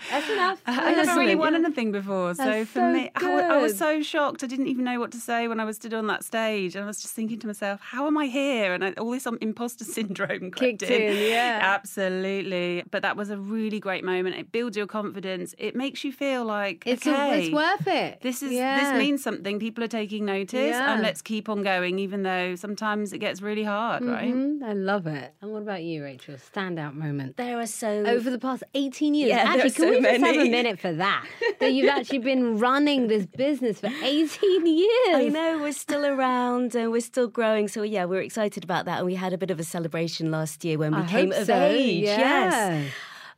That's 0.10 0.30
enough. 0.30 0.62
I 0.68 0.94
never 0.96 1.20
really 1.20 1.36
won 1.36 1.56
anything 1.56 1.92
before, 1.92 2.34
so 2.36 2.66
for 2.66 2.92
me, 2.92 3.12
I, 3.16 3.42
I 3.42 3.58
was 3.58 3.78
so 3.78 4.02
shocked. 4.02 4.44
I 4.44 4.48
didn't 4.48 4.68
even 4.68 4.86
know 4.86 5.00
what 5.00 5.12
to 5.12 5.18
say 5.18 5.48
when 5.48 5.60
I 5.60 5.66
was 5.66 5.76
stood 5.76 5.94
on 5.94 6.08
that 6.08 6.24
stage, 6.32 6.76
and 6.76 6.84
I 6.86 6.88
was 6.88 7.02
just 7.02 7.14
thinking 7.14 7.40
to 7.44 7.48
myself, 7.48 7.80
"How 7.82 8.08
am 8.08 8.18
I 8.18 8.28
here?" 8.28 8.74
And 8.74 8.82
I, 8.86 8.92
all 8.94 9.12
this 9.12 9.28
um, 9.28 9.38
imposter 9.42 9.84
syndrome 9.98 10.50
crept 10.52 10.80
Kicked 10.80 10.84
in, 10.84 11.30
yeah. 11.32 11.60
absolutely. 11.62 12.84
But 12.90 13.02
that 13.04 13.16
was 13.18 13.30
a 13.30 13.38
really 13.38 13.80
great 13.80 14.04
moment. 14.04 14.36
It 14.38 14.52
builds 14.52 14.76
your 14.78 14.88
confidence. 14.88 15.54
It 15.58 15.76
makes 15.76 16.04
you 16.06 16.12
feel 16.12 16.46
like 16.46 16.84
It's, 16.86 17.06
okay, 17.06 17.46
it's 17.48 17.54
worth 17.54 17.88
it. 17.88 18.22
this 18.22 18.42
is 18.42 18.52
Yeah. 18.52 18.80
this 18.80 18.98
means 19.04 19.22
something. 19.24 19.60
People 19.60 19.84
are 19.84 19.94
taking 20.02 20.26
notice, 20.26 20.76
Yeah. 20.76 20.94
and 20.94 21.02
let's 21.02 21.22
keep 21.22 21.50
on 21.50 21.64
going, 21.64 22.00
even 22.00 22.24
though 22.24 22.56
sometimes 22.56 23.12
it 23.14 23.20
gets 23.20 23.42
really 23.42 23.64
hard, 23.64 24.04
right? 24.06 24.34
Mhm, 24.34 24.64
I 24.64 24.74
love 24.74 25.06
it. 25.08 25.34
And 25.42 25.52
what 25.52 25.62
about 25.68 25.84
you, 25.84 26.04
Rachel? 26.04 26.36
Standout 26.36 26.94
moment. 26.96 27.38
there 27.38 27.60
are 27.60 27.66
so 27.84 27.90
Over 28.16 28.30
the 28.30 28.40
past 28.40 28.64
18 28.74 29.14
years. 29.14 29.30
Yeah, 29.30 29.44
actually, 29.52 29.72
can 29.72 29.84
so 29.86 29.90
we 29.92 30.02
just 30.02 30.24
have 30.26 30.36
a 30.48 30.50
minute 30.50 30.80
for 30.80 30.94
that? 30.94 31.26
That 31.62 31.74
you've 31.74 31.90
actually 31.90 32.20
been 32.20 32.58
running 32.58 33.08
this 33.08 33.26
business 33.26 33.80
for 33.82 33.92
18 34.04 34.66
years. 34.66 35.16
I 35.24 35.28
know 35.38 35.60
we're 35.62 35.74
still 35.74 36.04
around 36.06 36.21
and 36.22 36.92
we're 36.92 37.02
still 37.02 37.28
growing. 37.28 37.68
So 37.68 37.84
yeah, 37.84 38.06
we're 38.06 38.22
excited 38.22 38.64
about 38.64 38.86
that. 38.86 38.98
And 39.00 39.06
we 39.06 39.16
had 39.16 39.34
a 39.34 39.38
bit 39.38 39.52
of 39.52 39.60
a 39.60 39.64
celebration 39.64 40.32
last 40.32 40.64
year 40.64 40.78
when 40.78 40.96
we 40.96 41.02
I 41.02 41.08
came 41.08 41.32
of 41.32 41.46
so, 41.46 41.56
age. 41.56 42.04
yeah. 42.04 42.18
Yes. 42.18 42.92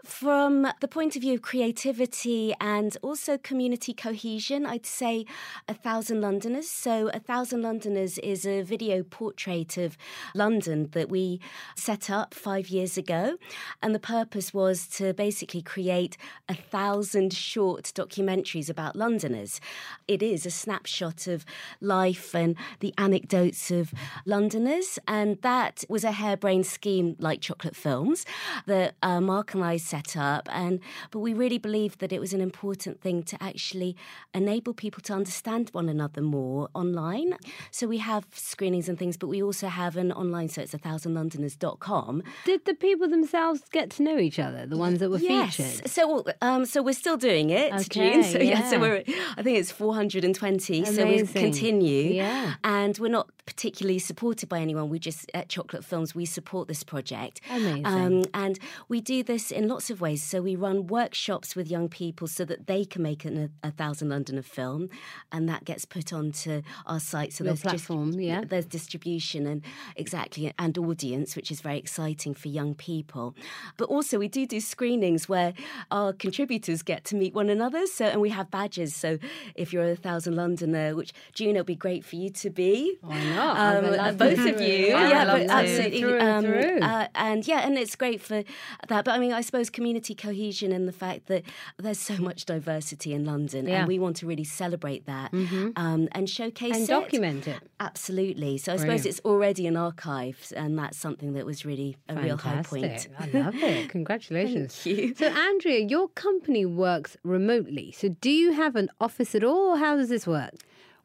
From 0.03 0.67
the 0.81 0.89
point 0.89 1.15
of 1.15 1.21
view 1.21 1.35
of 1.35 1.41
creativity 1.41 2.53
and 2.59 2.97
also 3.01 3.37
community 3.37 3.93
cohesion, 3.93 4.65
I'd 4.65 4.85
say 4.85 5.25
A 5.69 5.73
Thousand 5.73 6.19
Londoners. 6.19 6.69
So, 6.69 7.09
A 7.13 7.19
Thousand 7.19 7.61
Londoners 7.61 8.17
is 8.17 8.45
a 8.45 8.63
video 8.63 9.03
portrait 9.03 9.77
of 9.77 9.97
London 10.35 10.89
that 10.91 11.07
we 11.07 11.39
set 11.77 12.09
up 12.09 12.33
five 12.33 12.67
years 12.67 12.97
ago. 12.97 13.37
And 13.81 13.95
the 13.95 13.99
purpose 13.99 14.53
was 14.53 14.87
to 14.97 15.13
basically 15.13 15.61
create 15.61 16.17
a 16.49 16.53
thousand 16.53 17.31
short 17.31 17.85
documentaries 17.95 18.69
about 18.69 18.97
Londoners. 18.97 19.61
It 20.09 20.21
is 20.21 20.45
a 20.45 20.51
snapshot 20.51 21.27
of 21.27 21.45
life 21.79 22.35
and 22.35 22.57
the 22.81 22.93
anecdotes 22.97 23.71
of 23.71 23.93
Londoners. 24.25 24.99
And 25.07 25.41
that 25.43 25.85
was 25.87 26.03
a 26.03 26.11
harebrained 26.11 26.65
scheme 26.65 27.15
like 27.19 27.39
chocolate 27.39 27.75
films 27.77 28.25
that 28.65 28.95
uh, 29.01 29.21
Mark 29.21 29.53
and 29.53 29.63
I 29.63 29.77
set 29.93 30.17
up. 30.17 30.43
And 30.51 30.79
but 31.11 31.19
we 31.19 31.31
really 31.43 31.59
believed 31.69 31.99
that 31.99 32.11
it 32.11 32.19
was 32.25 32.33
an 32.33 32.41
important 32.41 32.95
thing 33.05 33.17
to 33.31 33.35
actually 33.49 33.91
enable 34.33 34.73
people 34.73 35.01
to 35.07 35.13
understand 35.13 35.69
one 35.79 35.87
another 35.95 36.21
more 36.21 36.69
online. 36.73 37.29
So 37.71 37.81
we 37.87 37.99
have 37.99 38.23
screenings 38.33 38.87
and 38.89 38.97
things, 38.97 39.15
but 39.17 39.27
we 39.35 39.39
also 39.47 39.67
have 39.67 39.93
an 40.03 40.11
online, 40.11 40.49
so 40.49 40.61
it's 40.63 40.73
a 40.73 40.79
thousandlondoners.com. 40.79 42.23
Did 42.45 42.65
the 42.65 42.73
people 42.73 43.07
themselves 43.07 43.61
get 43.71 43.89
to 43.91 44.03
know 44.03 44.17
each 44.17 44.39
other, 44.39 44.65
the 44.65 44.77
ones 44.77 44.99
that 44.99 45.09
were 45.09 45.19
Yes. 45.19 45.55
featured? 45.57 45.89
So, 45.89 46.25
um, 46.41 46.65
so 46.65 46.81
we're 46.81 46.93
still 47.05 47.17
doing 47.17 47.49
it, 47.49 47.71
Okay, 47.73 47.83
June. 47.89 48.23
So 48.33 48.39
yeah. 48.39 48.69
so 48.69 48.79
we're. 48.79 49.03
I 49.37 49.41
think 49.43 49.57
it's 49.59 49.71
420. 49.71 50.79
Amazing. 50.79 50.95
So 50.95 51.05
we 51.05 51.27
continue. 51.45 52.13
Yeah. 52.13 52.55
And 52.63 52.97
we're 52.97 53.09
not 53.19 53.27
particularly 53.45 53.99
supported 53.99 54.47
by 54.49 54.59
anyone. 54.59 54.89
We 54.89 54.97
just 54.99 55.29
at 55.33 55.49
Chocolate 55.49 55.83
Films 55.83 56.15
we 56.15 56.25
support 56.25 56.67
this 56.67 56.83
project. 56.83 57.41
Amazing. 57.49 57.85
Um, 57.85 58.23
and 58.33 58.57
we 58.87 59.01
do 59.01 59.21
this 59.23 59.51
in 59.51 59.67
lots 59.67 59.82
of 59.89 60.01
ways. 60.01 60.23
So 60.23 60.41
we 60.41 60.55
run 60.55 60.87
workshops 60.87 61.55
with 61.55 61.69
young 61.69 61.89
people 61.89 62.27
so 62.27 62.45
that 62.45 62.67
they 62.67 62.85
can 62.85 63.01
make 63.01 63.25
an, 63.25 63.51
a, 63.63 63.71
thousand 63.71 64.09
Londoner 64.09 64.41
film, 64.41 64.89
and 65.31 65.49
that 65.49 65.65
gets 65.65 65.85
put 65.85 66.13
onto 66.13 66.61
our 66.85 66.99
site. 66.99 67.33
So 67.33 67.43
Your 67.43 67.53
there's 67.53 67.61
just- 67.63 67.85
platform, 67.87 68.19
yeah. 68.19 68.43
there's 68.45 68.65
distribution 68.65 69.45
and 69.47 69.61
exactly 69.95 70.53
and 70.59 70.77
audience, 70.77 71.35
which 71.35 71.51
is 71.51 71.61
very 71.61 71.77
exciting 71.77 72.33
for 72.33 72.47
young 72.47 72.75
people. 72.75 73.35
But 73.77 73.89
also 73.89 74.19
we 74.19 74.27
do 74.27 74.45
do 74.45 74.59
screenings 74.59 75.27
where 75.29 75.53
our 75.91 76.13
contributors 76.13 76.81
get 76.83 77.03
to 77.05 77.15
meet 77.15 77.33
one 77.33 77.49
another. 77.49 77.85
So 77.87 78.05
and 78.05 78.21
we 78.21 78.29
have 78.29 78.51
badges. 78.51 78.95
So 78.95 79.17
if 79.55 79.73
you're 79.73 79.83
a 79.91 79.95
thousand 79.95 80.35
Londoner, 80.35 80.95
which 80.95 81.13
June, 81.33 81.51
it'll 81.51 81.63
be 81.63 81.75
great 81.75 82.03
for 82.05 82.15
you 82.15 82.29
to 82.29 82.49
be. 82.49 82.97
Why 83.01 83.23
not? 83.35 83.57
I 83.57 83.79
love 83.79 83.99
Um, 83.99 84.17
both 84.17 84.39
of 84.39 84.61
you, 84.61 84.93
would 84.93 85.09
yeah, 85.09 85.25
but 85.25 85.49
absolutely, 85.49 86.01
Through 86.01 86.19
and 86.19 86.45
through. 86.45 86.79
Uh, 86.81 87.07
and 87.15 87.47
yeah, 87.47 87.65
and 87.65 87.77
it's 87.77 87.95
great 87.95 88.21
for 88.21 88.43
that. 88.87 89.05
But 89.05 89.09
I 89.09 89.19
mean, 89.19 89.33
I 89.33 89.41
suppose 89.41 89.69
community 89.73 90.15
cohesion 90.15 90.71
and 90.71 90.87
the 90.87 90.91
fact 90.93 91.27
that 91.27 91.43
there's 91.77 91.99
so 91.99 92.15
much 92.17 92.45
diversity 92.45 93.13
in 93.13 93.25
London, 93.25 93.67
Yeah. 93.67 93.79
and 93.79 93.87
we 93.87 93.99
want 93.99 94.15
to 94.17 94.25
really 94.27 94.43
celebrate 94.45 95.05
that 95.07 95.33
um, 95.33 96.07
and 96.13 96.29
showcase 96.29 96.73
and 96.75 96.83
it. 96.83 96.87
document 96.87 97.47
it. 97.47 97.59
Absolutely. 97.79 98.57
So 98.57 98.71
I 98.73 98.77
Brilliant. 98.77 99.01
suppose 99.01 99.05
it's 99.09 99.19
already 99.25 99.67
an 99.67 99.75
archive, 99.75 100.53
and 100.55 100.77
that's 100.79 100.97
something 100.97 101.33
that 101.33 101.45
was 101.45 101.65
really 101.65 101.97
a 102.07 102.15
real 102.15 102.37
high 102.37 102.61
point. 102.63 103.07
I 103.19 103.25
love 103.27 103.55
it. 103.55 103.89
Congratulations. 103.97 104.75
Thank 104.75 104.97
you. 104.97 105.15
So, 105.15 105.27
Andrea, 105.27 105.79
your 105.79 106.07
company 106.09 106.65
works 106.65 107.17
remotely. 107.23 107.91
So, 107.91 108.09
do 108.09 108.29
you 108.29 108.53
have 108.53 108.75
an 108.75 108.89
office 109.01 109.35
at 109.35 109.43
all? 109.43 109.73
Or 109.73 109.77
how 109.77 109.95
does 109.97 110.09
this 110.09 110.25
work? 110.27 110.53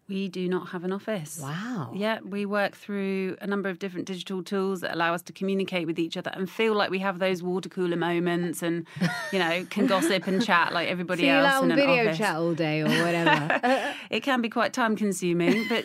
We 0.08 0.28
do 0.28 0.48
not 0.48 0.68
have 0.70 0.84
an 0.84 0.92
office. 0.92 1.38
Wow. 1.42 1.92
Yeah, 1.94 2.20
we 2.24 2.46
work 2.46 2.74
through 2.74 3.36
a 3.42 3.46
number 3.46 3.68
of 3.68 3.78
different 3.78 4.06
digital 4.06 4.42
tools 4.42 4.80
that 4.80 4.94
allow 4.94 5.12
us 5.12 5.20
to 5.22 5.34
communicate 5.34 5.86
with 5.86 5.98
each 5.98 6.16
other 6.16 6.30
and 6.32 6.48
feel 6.50 6.74
like 6.74 6.90
we 6.90 7.00
have 7.00 7.18
those 7.18 7.42
water 7.42 7.68
cooler 7.68 7.96
moments 7.96 8.62
and, 8.62 8.86
you 9.32 9.38
know, 9.38 9.66
can 9.68 9.86
gossip 9.86 10.26
and 10.26 10.42
chat 10.42 10.72
like 10.72 10.88
everybody 10.88 11.24
you 11.24 11.32
else 11.32 11.62
in 11.62 11.72
an 11.72 11.76
video 11.76 12.06
office. 12.06 12.18
chat 12.18 12.36
all 12.36 12.54
day 12.54 12.80
or 12.80 12.88
whatever. 12.88 13.94
it 14.10 14.22
can 14.22 14.40
be 14.40 14.48
quite 14.48 14.72
time 14.72 14.96
consuming, 14.96 15.66
but 15.68 15.84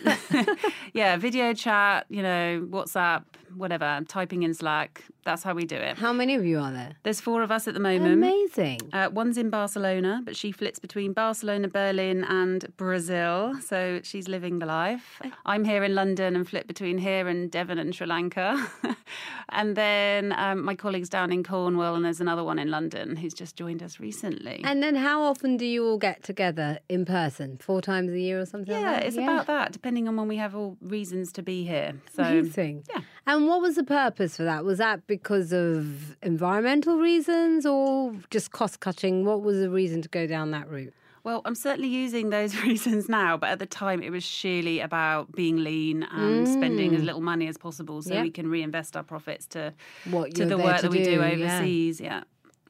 yeah, 0.94 1.18
video 1.18 1.52
chat, 1.52 2.06
you 2.08 2.22
know, 2.22 2.66
WhatsApp, 2.70 3.24
whatever, 3.56 4.00
typing 4.08 4.42
in 4.42 4.54
Slack. 4.54 5.02
That's 5.24 5.42
how 5.42 5.54
we 5.54 5.64
do 5.64 5.76
it. 5.76 5.96
How 5.96 6.12
many 6.12 6.34
of 6.34 6.44
you 6.44 6.58
are 6.58 6.70
there? 6.70 6.96
There's 7.02 7.20
four 7.20 7.42
of 7.42 7.50
us 7.50 7.66
at 7.66 7.74
the 7.74 7.80
moment. 7.80 8.12
Amazing. 8.12 8.80
Uh, 8.92 9.08
one's 9.12 9.38
in 9.38 9.50
Barcelona, 9.50 10.20
but 10.24 10.36
she 10.36 10.52
flits 10.52 10.78
between 10.78 11.12
Barcelona, 11.12 11.68
Berlin, 11.68 12.24
and 12.24 12.66
Brazil. 12.76 13.54
So 13.60 14.00
she's 14.02 14.28
living 14.28 14.58
the 14.58 14.66
life. 14.66 15.20
I'm 15.46 15.64
here 15.64 15.82
in 15.82 15.94
London 15.94 16.36
and 16.36 16.48
flit 16.48 16.66
between 16.66 16.98
here 16.98 17.26
and 17.26 17.50
Devon 17.50 17.78
and 17.78 17.94
Sri 17.94 18.06
Lanka. 18.06 18.66
and 19.48 19.76
then 19.76 20.34
um, 20.36 20.64
my 20.64 20.74
colleague's 20.74 21.08
down 21.08 21.32
in 21.32 21.42
Cornwall, 21.42 21.94
and 21.94 22.04
there's 22.04 22.20
another 22.20 22.44
one 22.44 22.58
in 22.58 22.70
London 22.70 23.16
who's 23.16 23.34
just 23.34 23.56
joined 23.56 23.82
us 23.82 23.98
recently. 24.00 24.60
And 24.64 24.82
then 24.82 24.94
how 24.94 25.22
often 25.22 25.56
do 25.56 25.64
you 25.64 25.86
all 25.86 25.98
get 25.98 26.22
together 26.22 26.78
in 26.88 27.04
person? 27.04 27.58
Four 27.58 27.80
times 27.80 28.12
a 28.12 28.20
year 28.20 28.40
or 28.40 28.46
something 28.46 28.74
yeah, 28.74 28.92
like 28.92 29.00
that? 29.00 29.06
it's 29.06 29.16
about 29.16 29.46
that, 29.46 29.72
depending 29.72 30.08
on 30.08 30.16
when 30.16 30.28
we 30.28 30.36
have 30.36 30.54
all 30.54 30.76
reasons 30.80 31.32
to 31.32 31.42
be 31.42 31.64
here. 31.64 31.94
So 32.12 32.22
Amazing. 32.22 32.84
yeah. 32.88 33.02
And 33.26 33.46
what 33.46 33.60
was 33.62 33.76
the 33.76 33.84
purpose 33.84 34.36
for 34.36 34.44
that? 34.44 34.64
Was 34.64 34.78
that 34.78 35.06
because 35.06 35.52
of 35.52 36.16
environmental 36.22 36.98
reasons 36.98 37.64
or 37.64 38.12
just 38.30 38.50
cost 38.50 38.80
cutting? 38.80 39.24
What 39.24 39.42
was 39.42 39.58
the 39.60 39.70
reason 39.70 40.02
to 40.02 40.08
go 40.08 40.26
down 40.26 40.50
that 40.50 40.68
route? 40.68 40.92
Well, 41.22 41.40
I'm 41.46 41.54
certainly 41.54 41.88
using 41.88 42.28
those 42.28 42.54
reasons 42.62 43.08
now, 43.08 43.38
but 43.38 43.48
at 43.48 43.58
the 43.58 43.64
time 43.66 44.02
it 44.02 44.10
was 44.10 44.22
sheerly 44.22 44.80
about 44.80 45.32
being 45.32 45.56
lean 45.64 46.02
and 46.02 46.46
spending 46.46 46.94
as 46.94 47.02
little 47.02 47.22
money 47.22 47.48
as 47.48 47.56
possible 47.56 48.02
so 48.02 48.10
Mm. 48.10 48.14
Yep. 48.16 48.22
we 48.24 48.30
can 48.30 48.50
reinvest 48.50 48.94
our 48.94 49.02
profits 49.02 49.46
to 49.46 49.72
What 50.10 50.34
to 50.34 50.44
the 50.44 50.58
work 50.58 50.76
to 50.76 50.82
that 50.82 50.90
we 50.90 50.98
do 50.98 51.04
do, 51.04 51.10
yeah. 51.22 51.32
overseas. 51.32 52.00
Yeah. 52.02 52.24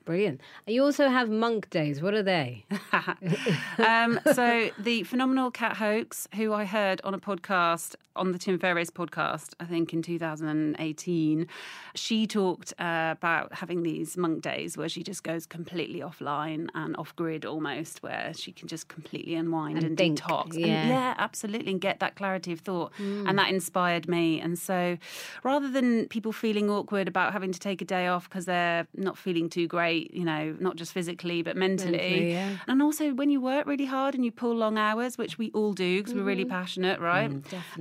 Brilliant. 0.05 0.41
You 0.69 0.85
also 0.85 1.09
have 1.09 1.31
monk 1.31 1.71
days. 1.71 2.01
What 2.03 2.13
are 2.15 2.23
they? 2.23 2.65
um, 3.79 4.21
so 4.35 4.71
the 4.79 5.03
phenomenal 5.05 5.51
Cat 5.51 5.77
Hoke, 5.79 6.15
who 6.37 6.53
I 6.53 6.65
heard 6.65 7.01
on 7.05 7.15
a 7.15 7.19
podcast 7.19 7.97
on 8.17 8.33
the 8.33 8.39
Tim 8.39 8.59
Ferriss 8.59 8.91
podcast, 8.91 9.55
I 9.61 9.65
think 9.65 9.93
in 9.93 10.03
2018, 10.03 11.47
she 11.95 12.27
talked 12.27 12.73
uh, 12.79 13.15
about 13.17 13.55
having 13.55 13.83
these 13.83 14.17
monk 14.17 14.43
days 14.43 14.77
where 14.77 14.89
she 14.89 15.03
just 15.03 15.23
goes 15.23 15.47
completely 15.47 16.01
offline 16.01 16.69
and 16.75 16.97
off 16.97 17.15
grid 17.17 17.45
almost, 17.45 18.03
where 18.03 18.33
she 18.35 18.53
can 18.53 18.69
just 18.69 18.89
completely 18.89 19.35
unwind 19.35 19.79
And 19.79 19.87
and, 19.87 19.99
think, 19.99 20.21
detox. 20.21 20.55
yeah. 20.57 20.67
And 20.83 20.89
yeah, 20.91 21.15
absolutely, 21.19 21.73
and 21.73 21.81
get 21.81 22.01
that 22.01 22.15
clarity 22.17 22.53
of 22.53 22.61
thought. 22.61 22.93
And 22.99 23.39
that 23.39 23.51
inspired 23.51 24.09
me. 24.09 24.41
And 24.41 24.59
so 24.59 24.97
rather 25.43 25.71
than 25.71 26.07
people 26.09 26.33
feeling 26.33 26.71
awkward 26.71 27.09
about 27.09 27.33
having 27.33 27.53
to 27.53 27.59
take 27.59 27.83
a 27.83 27.85
day 27.85 28.07
off 28.07 28.29
because 28.29 28.45
they're 28.47 28.87
not 28.95 29.19
feeling 29.19 29.49
too 29.49 29.67
great, 29.67 30.13
you 30.15 30.25
know, 30.25 30.57
not 30.61 30.77
just 30.77 30.93
physically, 30.93 31.43
but 31.43 31.57
mentally. 31.57 31.93
Mentally, 31.99 32.33
yeah. 32.33 32.57
And 32.69 32.83
also 32.83 33.13
when 33.15 33.31
you 33.31 33.41
work 33.41 33.67
really 33.67 33.85
hard 33.87 34.15
and 34.15 34.25
you 34.25 34.33
pull 34.33 34.55
long 34.55 34.79
hours, 34.79 35.19
which 35.19 35.39
we 35.39 35.51
all 35.53 35.73
do 35.73 35.99
because 35.99 36.15
we're 36.15 36.23
really 36.23 36.45
passionate, 36.45 37.01
right? 37.01 37.31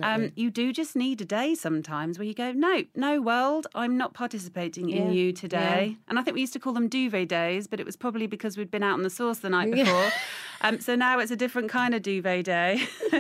Um, 0.01 0.22
definitely. 0.23 0.43
you 0.43 0.51
do 0.51 0.73
just 0.73 0.95
need 0.95 1.21
a 1.21 1.25
day 1.25 1.55
sometimes 1.55 2.17
where 2.17 2.25
you 2.25 2.33
go, 2.33 2.51
no, 2.51 2.83
no 2.95 3.21
world, 3.21 3.67
I'm 3.75 3.97
not 3.97 4.13
participating 4.13 4.89
in 4.89 5.11
you 5.11 5.31
today. 5.33 5.97
And 6.07 6.19
I 6.19 6.23
think 6.23 6.35
we 6.35 6.41
used 6.41 6.53
to 6.53 6.59
call 6.59 6.73
them 6.73 6.87
duvet 6.87 7.29
days, 7.29 7.67
but 7.67 7.79
it 7.79 7.85
was 7.85 7.95
probably 7.95 8.27
because 8.27 8.57
we'd 8.57 8.71
been 8.71 8.83
out 8.83 8.93
on 8.93 9.03
the 9.03 9.09
sauce 9.09 9.39
the 9.39 9.49
night 9.49 9.71
before. 9.71 10.09
um, 10.61 10.79
so 10.79 10.95
now 10.95 11.19
it's 11.19 11.31
a 11.31 11.35
different 11.35 11.69
kind 11.69 11.93
of 11.93 12.01
duvet 12.01 12.45
day. 12.45 12.81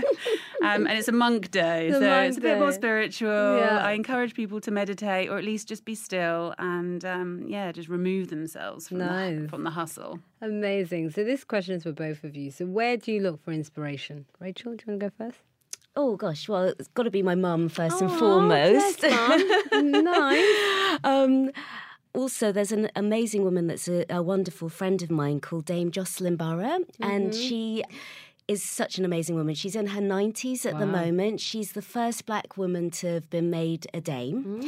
um, 0.63 0.87
and 0.87 0.91
it's 0.91 1.07
a 1.07 1.13
monk 1.13 1.51
day. 1.51 1.89
The 1.91 1.99
so 1.99 2.09
monk 2.09 2.29
it's 2.29 2.37
a 2.37 2.41
bit 2.41 2.59
more 2.59 2.71
spiritual. 2.71 3.57
Yeah. 3.57 3.79
I 3.83 3.91
encourage 3.93 4.33
people 4.33 4.59
to 4.61 4.71
meditate 4.71 5.29
or 5.29 5.37
at 5.37 5.43
least 5.43 5.67
just 5.67 5.85
be 5.85 5.95
still 5.95 6.53
and, 6.57 7.03
um, 7.05 7.45
yeah, 7.47 7.71
just 7.71 7.89
remove 7.89 8.29
themselves 8.29 8.87
from, 8.87 8.99
Nice. 8.99 9.41
the, 9.41 9.47
from 9.47 9.63
the 9.63 9.71
hustle. 9.71 10.19
Amazing. 10.41 11.11
So 11.11 11.23
this 11.23 11.43
question 11.43 11.75
is 11.75 11.83
for 11.83 11.91
both 11.91 12.23
of 12.23 12.35
you. 12.35 12.51
So 12.51 12.65
where 12.65 12.97
do 12.97 13.11
you 13.11 13.21
look 13.21 13.43
for 13.43 13.51
inspiration? 13.51 14.25
Rachel, 14.39 14.75
do 14.75 14.83
you 14.85 14.91
want 14.93 14.99
to 14.99 15.09
go 15.09 15.25
first? 15.25 15.39
Oh 15.95 16.15
gosh, 16.15 16.49
well, 16.49 16.73
it's 16.79 16.87
got 16.89 17.03
to 17.03 17.11
be 17.11 17.21
my 17.21 17.35
mum 17.35 17.69
first 17.69 18.01
and 18.01 18.11
foremost. 18.11 19.03
nice. 19.03 20.99
um, 21.03 21.51
also, 22.13 22.51
there's 22.51 22.71
an 22.71 22.89
amazing 22.95 23.43
woman 23.43 23.67
that's 23.67 23.87
a, 23.87 24.05
a 24.09 24.21
wonderful 24.21 24.69
friend 24.69 25.01
of 25.03 25.11
mine 25.11 25.39
called 25.39 25.65
Dame 25.65 25.91
Jocelyn 25.91 26.35
Barrow, 26.35 26.79
and 26.99 27.33
she 27.33 27.83
is 28.47 28.61
such 28.61 28.97
an 28.97 29.05
amazing 29.05 29.35
woman. 29.35 29.55
She's 29.55 29.75
in 29.75 29.87
her 29.87 30.01
90s 30.01 30.65
at 30.65 30.77
the 30.77 30.85
moment. 30.85 31.39
She's 31.39 31.71
the 31.71 31.81
first 31.81 32.25
black 32.25 32.57
woman 32.57 32.89
to 32.91 33.07
have 33.13 33.29
been 33.29 33.49
made 33.49 33.87
a 33.93 34.01
dame. 34.01 34.61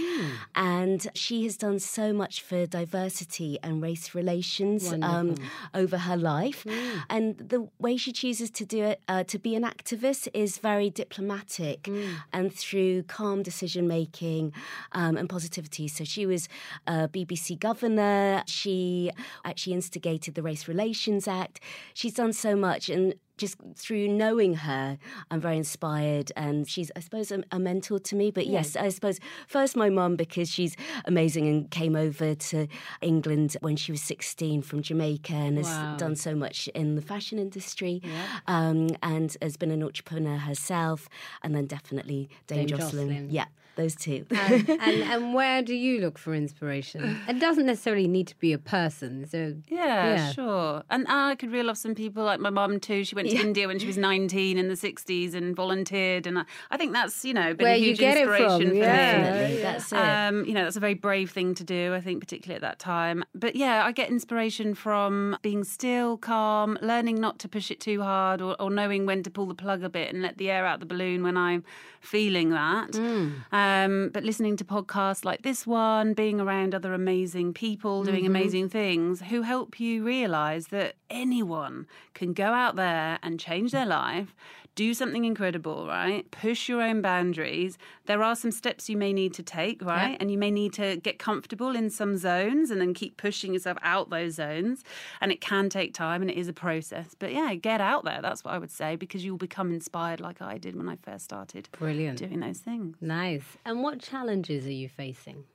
And 0.56 1.08
she 1.14 1.44
has 1.44 1.58
done 1.58 1.80
so 1.80 2.14
much 2.14 2.42
for 2.42 2.66
diversity 2.66 3.60
and 3.62 3.82
race 3.82 4.16
relations 4.16 4.94
um, 5.04 5.36
over 5.74 5.98
her 5.98 6.16
life. 6.16 6.66
And 7.10 7.38
the 7.38 7.68
way 7.80 7.98
she 7.98 8.12
chooses 8.14 8.50
to 8.52 8.66
do 8.66 8.84
it, 8.84 9.02
uh, 9.08 9.24
to 9.26 9.38
be 9.38 9.56
an 9.56 9.64
activist, 9.64 10.28
is 10.34 10.58
very 10.58 10.90
diplomatic 10.90 11.90
and 12.32 12.54
through 12.54 13.04
calm 13.04 13.44
decision 13.44 13.88
making 13.88 14.54
um, 14.94 15.18
and 15.18 15.28
positivity. 15.28 15.88
So 15.88 16.04
she 16.06 16.26
was 16.26 16.48
a 16.88 17.08
BBC 17.10 17.60
governor. 17.60 18.44
She 18.48 19.12
actually 19.44 19.74
instigated 19.74 20.36
the 20.36 20.42
Race 20.44 20.68
Relations 20.68 21.28
Act. 21.28 21.60
She's 21.94 22.14
done 22.14 22.32
so 22.32 22.56
much. 22.56 22.90
And 22.90 23.16
just 23.38 23.58
through 23.76 24.08
knowing 24.08 24.54
her, 24.56 24.98
I'm 25.32 25.42
very 25.42 25.58
inspired, 25.58 26.32
and 26.36 26.68
she's, 26.68 26.92
I 26.96 27.00
suppose, 27.02 27.32
a, 27.32 27.44
a 27.52 27.60
mentor 27.60 28.00
to 28.00 28.16
me. 28.16 28.32
But 28.32 28.48
yes, 28.48 28.76
I 28.76 28.90
suppose 28.90 29.20
first 29.48 29.76
my 29.76 29.90
mum 29.90 30.16
because 30.16 30.50
she's 30.50 30.76
amazing 31.06 31.48
and 31.48 31.70
came 31.70 31.96
over 31.96 32.34
to 32.36 32.68
England 33.02 33.58
when 33.62 33.76
she 33.76 33.92
was 33.92 34.02
16 34.02 34.62
from 34.62 34.82
Jamaica 34.82 35.34
and 35.34 35.58
has 35.58 35.68
Wow. 35.68 35.96
done 35.98 36.16
so 36.16 36.36
much 36.36 36.68
in 36.70 36.96
the 36.96 37.02
fashion 37.02 37.38
industry, 37.40 38.02
um, 38.48 38.90
and 39.04 39.36
has 39.42 39.58
been 39.58 39.72
an 39.72 39.84
entrepreneur 39.84 40.38
herself. 40.38 41.10
And 41.44 41.54
then 41.56 41.66
definitely 41.66 42.30
Dame, 42.48 42.60
Dame 42.60 42.68
Jocelyn. 42.70 43.08
Jocelyn. 43.10 43.30
Yeah, 43.32 43.46
those 43.76 43.96
two. 43.96 44.26
and, 44.32 44.70
and 44.82 45.04
and 45.04 45.34
where 45.34 45.62
do 45.62 45.74
you 45.74 46.00
look 46.02 46.18
for 46.18 46.34
inspiration? 46.34 47.20
It 47.28 47.40
doesn't 47.40 47.66
necessarily 47.66 48.08
need 48.08 48.28
to 48.28 48.38
be 48.40 48.54
a 48.54 48.58
person. 48.58 49.28
So 49.28 49.56
Yeah, 49.68 50.16
Yeah. 50.16 50.32
sure. 50.32 50.84
And 50.90 51.06
I 51.10 51.36
could 51.36 51.52
reel 51.52 51.70
off 51.70 51.78
some 51.78 51.96
people 51.96 52.24
like 52.24 52.40
my 52.40 52.50
mum 52.50 52.80
too. 52.80 53.04
She 53.04 53.16
went 53.16 53.30
to 53.30 53.38
India 53.38 53.68
when 53.68 53.80
she 53.80 53.88
was 53.88 53.98
19 53.98 54.58
in 54.58 54.68
the 54.68 54.76
60s 54.76 55.34
and 55.34 55.56
volunteered. 55.56 56.26
And 56.28 56.40
I, 56.40 56.44
I 56.72 56.78
think 56.78 56.94
that's, 56.94 57.24
you 57.26 57.34
know, 57.34 57.54
been 57.54 57.66
Where 57.66 57.76
a 57.76 57.78
you 57.78 57.88
huge 57.88 58.00
get 58.00 58.18
it 58.18 58.22
inspiration 58.28 58.60
from, 58.62 58.70
for 58.70 58.76
yeah. 58.76 59.18
me. 59.18 59.24
Definitely, 59.24 59.62
that's 59.62 59.92
it. 59.92 59.98
Um, 59.98 60.46
you 60.46 60.54
know, 60.54 60.64
that's 60.64 60.76
a 60.78 60.80
very 60.80 60.94
brave 60.96 61.32
thing 61.32 61.54
to 61.56 61.64
do, 61.64 61.94
I 61.94 62.02
think, 62.02 62.20
particularly 62.22 62.56
at 62.56 62.62
that 62.62 62.80
time. 62.80 63.24
But 63.34 63.56
yeah, 63.56 63.86
I 63.86 63.92
get 63.92 64.10
inspiration 64.10 64.74
from 64.76 65.38
being 65.42 65.64
still, 65.64 66.18
calm, 66.18 66.78
learning 66.82 67.20
not 67.20 67.40
to 67.40 67.48
push 67.50 67.72
it 67.72 67.80
too 67.80 68.02
hard, 68.02 68.42
or, 68.42 68.56
or 68.62 68.70
knowing 68.70 69.06
when 69.06 69.24
to 69.24 69.30
pull 69.30 69.46
the 69.46 69.56
plug 69.56 69.84
a 69.84 69.90
bit 69.90 70.14
and 70.14 70.22
let 70.22 70.38
the 70.38 70.50
air 70.50 70.66
out 70.66 70.80
the 70.80 70.86
balloon 70.86 71.24
when 71.24 71.38
I'm 71.38 71.64
feeling 72.00 72.50
that. 72.52 72.96
Um, 72.96 73.44
Um, 73.66 74.10
but 74.14 74.24
listening 74.24 74.58
to 74.58 74.64
podcasts 74.64 75.26
like 75.26 75.42
this 75.42 75.66
one, 75.66 76.14
being 76.14 76.40
around 76.40 76.76
other 76.76 76.94
amazing 76.94 77.54
people 77.54 78.04
doing 78.04 78.26
mm-hmm. 78.26 78.36
amazing 78.36 78.70
things 78.70 79.22
who 79.22 79.42
help 79.42 79.80
you 79.80 80.04
realize 80.04 80.68
that 80.68 80.96
anyone 81.10 81.88
can 82.14 82.34
go 82.34 82.46
out 82.46 82.76
there 82.76 83.18
and 83.24 83.40
change 83.40 83.72
their 83.72 83.86
life 83.86 84.36
do 84.76 84.94
something 84.94 85.24
incredible, 85.24 85.88
right? 85.88 86.30
Push 86.32 86.68
your 86.68 86.82
own 86.82 87.02
boundaries. 87.02 87.78
There 88.06 88.22
are 88.22 88.36
some 88.36 88.52
steps 88.52 88.90
you 88.90 88.98
may 88.98 89.14
need 89.14 89.34
to 89.36 89.44
take, 89.44 89.82
right? 89.82 90.18
And 90.20 90.30
you 90.30 90.38
may 90.38 90.52
need 90.52 90.74
to 90.74 90.98
get 90.98 91.18
comfortable 91.18 91.76
in 91.76 91.90
some 91.90 92.18
zones 92.18 92.70
and 92.70 92.80
then 92.82 92.94
keep 92.94 93.16
pushing 93.16 93.54
yourself 93.54 93.78
out 93.82 94.10
those 94.10 94.36
zones. 94.36 94.84
And 95.22 95.32
it 95.32 95.40
can 95.40 95.70
take 95.70 95.94
time 95.94 96.22
and 96.22 96.30
it 96.30 96.38
is 96.38 96.48
a 96.50 96.54
process. 96.54 97.16
But 97.18 97.34
yeah, 97.34 97.54
get 97.56 97.80
out 97.80 98.04
there. 98.04 98.22
That's 98.22 98.44
what 98.44 98.54
I 98.54 98.58
would 98.58 98.72
say 98.72 98.96
because 98.98 99.24
you'll 99.24 99.38
become 99.38 99.72
inspired 99.72 100.20
like 100.20 100.42
I 100.42 100.58
did 100.58 100.76
when 100.76 100.90
I 100.90 100.98
first 100.98 101.24
started 101.24 101.70
brilliant, 101.72 102.20
doing 102.20 102.42
those 102.42 102.60
things. 102.60 102.98
nice. 103.02 103.44
And 103.64 103.82
what 103.82 104.00
challenges 104.02 104.66
are 104.66 104.72
you 104.72 104.90
facing? 104.90 105.46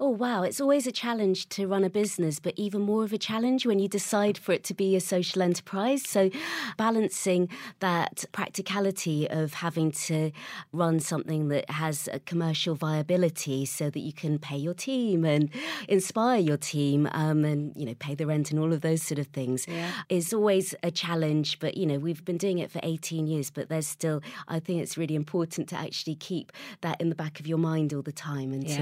Oh, 0.00 0.10
wow. 0.10 0.44
It's 0.44 0.60
always 0.60 0.86
a 0.86 0.92
challenge 0.92 1.48
to 1.48 1.66
run 1.66 1.82
a 1.82 1.90
business, 1.90 2.38
but 2.38 2.54
even 2.56 2.82
more 2.82 3.02
of 3.02 3.12
a 3.12 3.18
challenge 3.18 3.66
when 3.66 3.80
you 3.80 3.88
decide 3.88 4.38
for 4.38 4.52
it 4.52 4.62
to 4.64 4.74
be 4.74 4.94
a 4.94 5.00
social 5.00 5.42
enterprise. 5.42 6.04
So, 6.08 6.30
balancing 6.76 7.48
that 7.80 8.24
practicality 8.30 9.28
of 9.28 9.54
having 9.54 9.90
to 10.06 10.30
run 10.72 11.00
something 11.00 11.48
that 11.48 11.68
has 11.70 12.08
a 12.12 12.20
commercial 12.20 12.76
viability 12.76 13.64
so 13.66 13.90
that 13.90 13.98
you 13.98 14.12
can 14.12 14.38
pay 14.38 14.56
your 14.56 14.72
team 14.74 15.24
and 15.24 15.50
inspire 15.88 16.38
your 16.38 16.56
team 16.56 17.08
um, 17.10 17.44
and, 17.44 17.74
you 17.74 17.84
know, 17.84 17.94
pay 17.98 18.14
the 18.14 18.24
rent 18.26 18.52
and 18.52 18.60
all 18.60 18.72
of 18.72 18.82
those 18.82 19.02
sort 19.02 19.18
of 19.18 19.26
things 19.28 19.66
is 20.08 20.32
always 20.32 20.76
a 20.84 20.92
challenge. 20.92 21.58
But, 21.58 21.76
you 21.76 21.86
know, 21.86 21.98
we've 21.98 22.24
been 22.24 22.38
doing 22.38 22.58
it 22.58 22.70
for 22.70 22.78
18 22.84 23.26
years, 23.26 23.50
but 23.50 23.68
there's 23.68 23.88
still, 23.88 24.22
I 24.46 24.60
think 24.60 24.80
it's 24.80 24.96
really 24.96 25.16
important 25.16 25.68
to 25.70 25.76
actually 25.76 26.14
keep 26.14 26.52
that 26.82 27.00
in 27.00 27.08
the 27.08 27.16
back 27.16 27.40
of 27.40 27.48
your 27.48 27.58
mind 27.58 27.92
all 27.92 28.02
the 28.02 28.12
time 28.12 28.52
and 28.52 28.62
Yeah. 28.68 28.76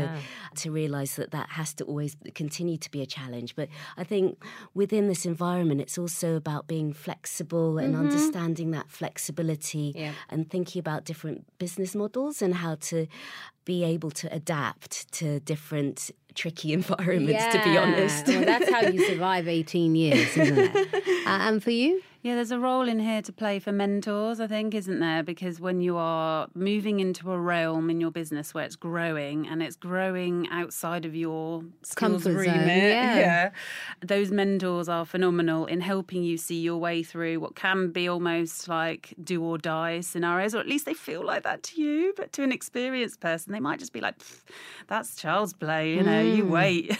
to, 0.55 0.61
to 0.63 0.71
realise 0.71 1.06
realise 1.07 1.17
that 1.17 1.31
that 1.31 1.51
has 1.51 1.75
to 1.75 1.85
always 1.85 2.17
continue 2.35 2.77
to 2.79 2.91
be 2.91 3.03
a 3.03 3.07
challenge. 3.07 3.55
But 3.55 3.69
I 3.97 4.05
think 4.05 4.43
within 4.75 5.09
this 5.09 5.27
environment, 5.27 5.81
it's 5.81 5.99
also 5.99 6.37
about 6.37 6.67
being 6.67 6.93
flexible 6.93 7.79
and 7.79 7.95
mm-hmm. 7.95 8.07
understanding 8.07 8.73
that 8.73 8.89
flexibility 8.89 9.93
yeah. 9.95 10.13
and 10.29 10.51
thinking 10.51 10.81
about 10.81 11.05
different 11.05 11.45
business 11.59 11.95
models 11.95 12.43
and 12.43 12.55
how 12.55 12.77
to 12.77 13.07
be 13.65 13.85
able 13.85 14.11
to 14.13 14.33
adapt 14.33 15.11
to 15.13 15.41
different 15.41 16.11
tricky 16.37 16.73
environments, 16.73 17.33
yeah. 17.33 17.51
to 17.51 17.65
be 17.65 17.77
honest. 17.77 18.29
well, 18.29 18.45
that's 18.45 18.71
how 18.71 18.83
you 18.83 19.05
survive 19.07 19.49
18 19.49 19.95
years, 19.95 20.37
isn't 20.37 20.59
it? 20.59 20.77
uh, 21.27 21.31
and 21.31 21.63
for 21.63 21.71
you? 21.71 22.03
Yeah, 22.27 22.35
there's 22.35 22.51
a 22.51 22.59
role 22.59 22.89
in 22.89 22.99
here 22.99 23.23
to 23.23 23.33
play 23.33 23.61
for 23.61 23.71
mentors, 23.71 24.41
I 24.41 24.49
think, 24.49 24.75
isn't 24.75 24.99
there? 24.99 25.23
Because 25.23 25.61
when 25.61 25.81
you 25.81 25.97
are 25.97 26.49
moving 26.55 26.99
into 26.99 27.31
a 27.31 27.39
realm 27.39 27.89
in 27.89 28.01
your 28.01 28.11
business 28.11 28.53
where 28.53 28.65
it's 28.65 28.75
growing 28.75 29.47
and 29.47 29.63
it's 29.63 29.77
growing 29.77 30.49
outside 30.51 31.05
of 31.05 31.15
your 31.15 31.63
skills 31.85 32.25
Comfort 32.25 32.37
remit, 32.37 32.49
zone, 32.49 32.67
yeah. 32.67 33.17
yeah. 33.17 33.51
those 34.05 34.33
mentors 34.33 34.89
are 34.89 35.05
phenomenal 35.05 35.67
in 35.67 35.81
helping 35.81 36.25
you 36.25 36.37
see 36.37 36.61
your 36.61 36.79
way 36.79 37.05
through 37.05 37.39
what 37.39 37.55
can 37.55 37.93
be 37.93 38.09
almost 38.09 38.67
like 38.67 39.15
do 39.23 39.41
or 39.45 39.57
die 39.57 40.01
scenarios, 40.01 40.53
or 40.53 40.59
at 40.59 40.67
least 40.67 40.85
they 40.85 40.95
feel 40.95 41.25
like 41.25 41.45
that 41.45 41.63
to 41.63 41.81
you. 41.81 42.13
But 42.17 42.33
to 42.33 42.43
an 42.43 42.51
experienced 42.51 43.21
person, 43.21 43.53
they 43.53 43.61
might 43.61 43.79
just 43.79 43.93
be 43.93 44.01
like, 44.01 44.17
that's 44.89 45.15
child's 45.15 45.53
play, 45.53 45.95
you 45.95 46.03
know, 46.03 46.25
mm. 46.25 46.26
You 46.35 46.45
mm. 46.45 46.51
wait. 46.51 46.99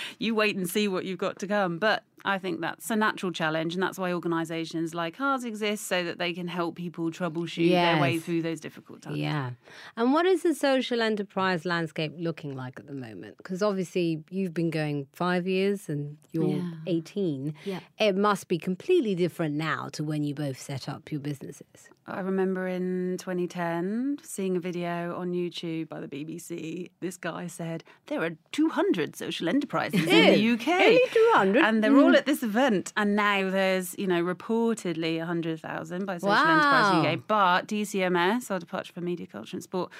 you 0.18 0.34
wait 0.34 0.56
and 0.56 0.68
see 0.68 0.88
what 0.88 1.04
you've 1.04 1.18
got 1.18 1.38
to 1.40 1.46
come. 1.46 1.78
But 1.78 2.04
I 2.24 2.38
think 2.38 2.60
that's 2.60 2.90
a 2.90 2.96
natural 2.96 3.32
challenge, 3.32 3.74
and 3.74 3.82
that's 3.82 3.98
why 3.98 4.12
organisations 4.12 4.94
like 4.94 5.20
ours 5.20 5.44
exist 5.44 5.86
so 5.86 6.04
that 6.04 6.18
they 6.18 6.32
can 6.32 6.48
help 6.48 6.76
people 6.76 7.10
troubleshoot 7.10 7.68
yes. 7.68 7.94
their 7.94 8.02
way 8.02 8.18
through 8.18 8.42
those 8.42 8.60
difficult 8.60 9.02
times. 9.02 9.18
Yeah. 9.18 9.50
And 9.96 10.12
what 10.12 10.26
is 10.26 10.42
the 10.42 10.54
social 10.54 11.02
enterprise 11.02 11.64
landscape 11.64 12.12
looking 12.18 12.54
like 12.54 12.78
at 12.78 12.86
the 12.86 12.94
moment? 12.94 13.36
Because 13.38 13.62
obviously 13.62 14.22
you've 14.30 14.54
been 14.54 14.70
going 14.70 15.06
five 15.12 15.46
years 15.46 15.88
and 15.88 16.16
you're 16.32 16.56
yeah. 16.56 16.70
18. 16.86 17.54
Yeah. 17.64 17.80
It 17.98 18.16
must 18.16 18.48
be 18.48 18.58
completely 18.58 19.14
different 19.14 19.54
now 19.54 19.88
to 19.92 20.04
when 20.04 20.22
you 20.22 20.34
both 20.34 20.60
set 20.60 20.88
up 20.88 21.10
your 21.10 21.20
businesses. 21.20 21.88
I 22.10 22.20
remember 22.20 22.66
in 22.66 23.16
2010 23.18 24.18
seeing 24.22 24.56
a 24.56 24.60
video 24.60 25.14
on 25.14 25.32
YouTube 25.32 25.90
by 25.90 26.00
the 26.00 26.08
BBC. 26.08 26.90
This 27.00 27.18
guy 27.18 27.46
said 27.46 27.84
there 28.06 28.22
are 28.22 28.30
200 28.52 29.14
social 29.14 29.48
enterprises 29.48 30.06
in 30.06 30.06
the 30.06 30.52
UK. 30.52 30.68
Only 30.68 31.00
200? 31.12 31.64
And 31.64 31.84
they're 31.84 31.96
all 31.98 32.07
at 32.14 32.26
this 32.26 32.42
event. 32.42 32.92
And 32.96 33.16
now 33.16 33.50
there's, 33.50 33.94
you 33.98 34.06
know, 34.06 34.22
reportedly 34.22 35.18
100,000 35.18 36.04
by 36.04 36.18
Social 36.18 36.28
wow. 36.28 36.52
Enterprise 36.52 37.14
UK. 37.14 37.20
But 37.26 37.68
DCMS, 37.68 38.50
our 38.50 38.58
Department 38.58 38.94
for 38.94 39.00
Media, 39.00 39.26
Culture 39.26 39.56
and 39.56 39.62
Sport, 39.62 39.90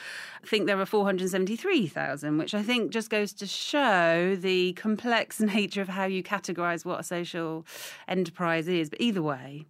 I 0.43 0.47
think 0.47 0.67
there 0.67 0.81
are 0.81 0.87
473,000, 0.87 2.39
which 2.39 2.55
I 2.55 2.63
think 2.63 2.91
just 2.91 3.11
goes 3.11 3.33
to 3.35 3.47
show 3.47 4.37
the 4.37 4.73
complex 4.75 5.41
nature 5.41 5.83
of 5.83 5.89
how 5.89 6.05
you 6.05 6.23
categorise 6.23 6.85
what 6.85 7.01
a 7.01 7.05
social 7.05 7.67
enterprise 8.07 8.69
is. 8.69 8.91
But 8.91 9.01
either 9.01 9.23
way, 9.23 9.67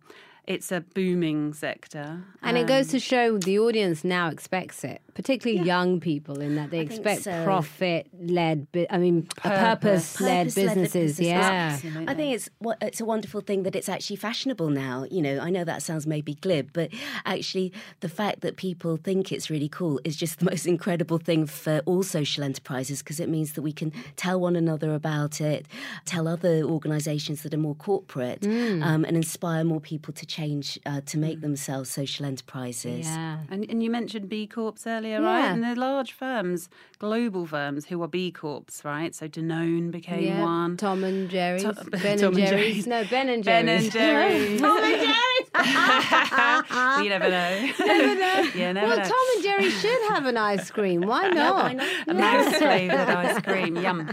it's 0.49 0.73
a 0.73 0.81
booming 0.81 1.53
sector. 1.53 2.25
And 2.43 2.57
um, 2.57 2.65
it 2.65 2.67
goes 2.67 2.89
to 2.89 2.97
um, 2.97 3.01
show 3.01 3.39
the 3.39 3.59
audience 3.59 4.03
now 4.03 4.31
expects 4.31 4.83
it, 4.83 5.03
particularly 5.19 5.59
yeah. 5.59 5.75
young 5.75 6.01
people, 6.01 6.41
in 6.41 6.55
that 6.57 6.71
they 6.71 6.81
I 6.81 6.83
expect 6.83 7.23
so. 7.23 7.45
profit 7.45 8.09
led, 8.19 8.67
I 8.91 8.99
mean, 8.99 9.23
purpose 9.37 10.21
led 10.21 10.47
businesses. 10.47 10.75
businesses. 10.75 11.21
Yeah. 11.21 11.71
Absolutely. 11.75 12.09
I 12.09 12.15
think 12.15 12.35
it's 12.35 12.49
it's 12.83 13.01
a 13.01 13.05
wonderful 13.05 13.41
thing 13.41 13.63
that 13.65 13.75
it's 13.77 13.89
actually 13.89 14.17
fashionable 14.17 14.71
now. 14.71 15.07
You 15.11 15.23
know, 15.23 15.39
I 15.41 15.51
know 15.51 15.65
that 15.65 15.83
sounds 15.83 16.07
maybe 16.07 16.35
glib, 16.35 16.71
but 16.73 16.91
actually, 17.25 17.73
the 18.01 18.09
fact 18.09 18.41
that 18.41 18.57
people 18.57 18.97
think 18.97 19.33
it's 19.33 19.51
really 19.51 19.69
cool 19.69 20.01
is 20.05 20.17
just 20.17 20.39
the 20.39 20.45
most 20.53 20.67
incredible 20.67 21.19
thing 21.19 21.47
for 21.47 21.83
all 21.87 22.03
social 22.03 22.45
enterprises 22.45 23.03
because 23.03 23.21
it 23.21 23.29
means 23.29 23.53
that 23.53 23.63
we 23.63 23.73
can 23.73 23.93
tell 24.17 24.41
one 24.41 24.57
another 24.57 24.95
about 24.95 25.41
it, 25.41 25.67
tell 26.05 26.29
other 26.29 26.63
organisations 26.63 27.43
that 27.43 27.55
are 27.55 27.59
more 27.59 27.75
corporate, 27.75 28.41
mm. 28.41 28.83
um, 28.85 29.05
and 29.05 29.17
inspire 29.17 29.65
more 29.65 29.81
people 29.81 30.13
to 30.15 30.27
change 30.27 30.49
change 30.49 30.79
uh, 30.87 31.01
to 31.07 31.19
make 31.19 31.39
mm. 31.39 31.43
themselves 31.43 31.91
social 31.91 32.27
enterprises. 32.27 33.07
Yeah. 33.07 33.39
And, 33.51 33.67
and 33.69 33.83
you 33.83 33.91
mentioned 33.91 34.29
B 34.29 34.47
Corps 34.47 34.87
earlier, 34.87 35.08
yeah. 35.11 35.19
right? 35.19 35.47
And 35.47 35.63
they're 35.65 35.75
large 35.75 36.13
firms, 36.13 36.69
global 36.99 37.47
firms 37.47 37.87
who 37.87 38.03
are 38.03 38.09
B 38.09 38.31
Corps, 38.31 38.65
right? 38.85 39.15
So 39.15 39.27
Danone 39.27 39.91
became 39.91 40.23
yeah. 40.23 40.43
one. 40.43 40.77
Tom 40.77 41.03
and 41.05 41.29
Jerry's. 41.29 41.65
To- 41.65 41.75
ben 41.91 42.19
Tom 42.19 42.37
and 42.37 42.37
Jerry's. 42.37 42.51
Jerry's. 42.51 42.87
No, 42.87 43.05
Ben 43.05 43.29
and 43.29 43.43
Jerry's. 43.43 43.65
Ben 43.65 43.69
and 43.69 43.93
Jerry's. 43.93 44.61
Tom 44.61 44.85
and 44.85 45.01
Jerry's. 45.01 45.25
you 47.03 47.09
never 47.11 47.29
know. 47.29 47.73
Never 47.81 48.15
know. 48.15 48.51
yeah, 48.55 48.73
never 48.73 48.87
well, 48.87 48.97
know. 48.99 49.03
Tom 49.03 49.27
and 49.35 49.43
Jerry 49.43 49.71
should 49.71 50.09
have 50.11 50.27
an 50.27 50.37
ice 50.37 50.71
cream. 50.71 51.01
Why 51.03 51.29
not? 51.29 51.75
a 52.07 52.15
mouse 52.15 52.57
flavoured 52.57 53.09
ice 53.09 53.43
cream. 53.43 53.77
Yum. 53.77 54.09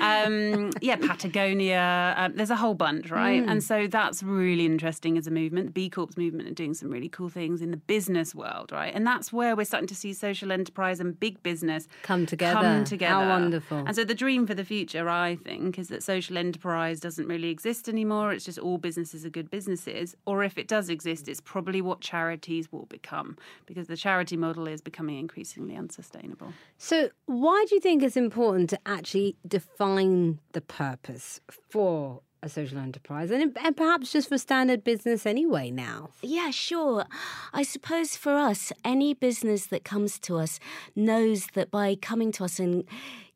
Um, 0.00 0.70
yeah, 0.80 0.96
Patagonia. 0.96 2.14
Um, 2.16 2.34
there's 2.34 2.50
a 2.50 2.56
whole 2.56 2.74
bunch, 2.74 3.10
right? 3.10 3.42
Mm. 3.44 3.50
And 3.50 3.64
so 3.64 3.86
that's 3.86 4.22
really 4.22 4.66
interesting 4.66 5.16
as 5.16 5.26
a 5.26 5.30
movement 5.30 5.68
the 5.68 5.72
B 5.72 5.90
Corps 5.90 6.16
movement 6.16 6.48
are 6.48 6.54
doing 6.54 6.74
some 6.74 6.90
really 6.90 7.08
cool 7.08 7.28
things 7.28 7.60
in 7.60 7.70
the 7.70 7.76
business 7.76 8.34
world, 8.34 8.72
right? 8.72 8.94
And 8.94 9.06
that's 9.06 9.32
where 9.32 9.54
we're 9.54 9.64
starting 9.64 9.88
to 9.88 9.94
see 9.94 10.12
social 10.12 10.37
enterprise 10.52 11.00
and 11.00 11.18
big 11.18 11.42
business 11.42 11.88
come 12.02 12.26
together. 12.26 12.60
Come 12.60 12.84
together. 12.84 13.24
How 13.24 13.28
wonderful. 13.28 13.78
And 13.78 13.94
so 13.94 14.04
the 14.04 14.14
dream 14.14 14.46
for 14.46 14.54
the 14.54 14.64
future, 14.64 15.08
I 15.08 15.36
think, 15.36 15.78
is 15.78 15.88
that 15.88 16.02
social 16.02 16.38
enterprise 16.38 17.00
doesn't 17.00 17.26
really 17.26 17.50
exist 17.50 17.88
anymore. 17.88 18.32
It's 18.32 18.44
just 18.44 18.58
all 18.58 18.78
businesses 18.78 19.24
are 19.24 19.30
good 19.30 19.50
businesses. 19.50 20.14
Or 20.26 20.44
if 20.44 20.56
it 20.58 20.68
does 20.68 20.88
exist, 20.88 21.28
it's 21.28 21.40
probably 21.40 21.80
what 21.80 22.00
charities 22.00 22.70
will 22.72 22.86
become 22.86 23.36
because 23.66 23.88
the 23.88 23.96
charity 23.96 24.36
model 24.36 24.68
is 24.68 24.80
becoming 24.80 25.18
increasingly 25.18 25.76
unsustainable. 25.76 26.52
So, 26.76 27.10
why 27.26 27.64
do 27.68 27.74
you 27.74 27.80
think 27.80 28.02
it's 28.02 28.16
important 28.16 28.70
to 28.70 28.78
actually 28.86 29.36
define 29.46 30.38
the 30.52 30.60
purpose 30.60 31.40
for 31.70 32.22
a 32.42 32.48
social 32.48 32.78
enterprise 32.78 33.30
and, 33.30 33.56
and 33.62 33.76
perhaps 33.76 34.12
just 34.12 34.28
for 34.28 34.38
standard 34.38 34.84
business 34.84 35.26
anyway 35.26 35.70
now. 35.70 36.10
Yeah, 36.22 36.50
sure. 36.50 37.04
I 37.52 37.62
suppose 37.62 38.16
for 38.16 38.34
us, 38.34 38.72
any 38.84 39.14
business 39.14 39.66
that 39.66 39.84
comes 39.84 40.18
to 40.20 40.38
us 40.38 40.60
knows 40.94 41.48
that 41.54 41.70
by 41.70 41.96
coming 41.96 42.32
to 42.32 42.44
us 42.44 42.58
and 42.58 42.84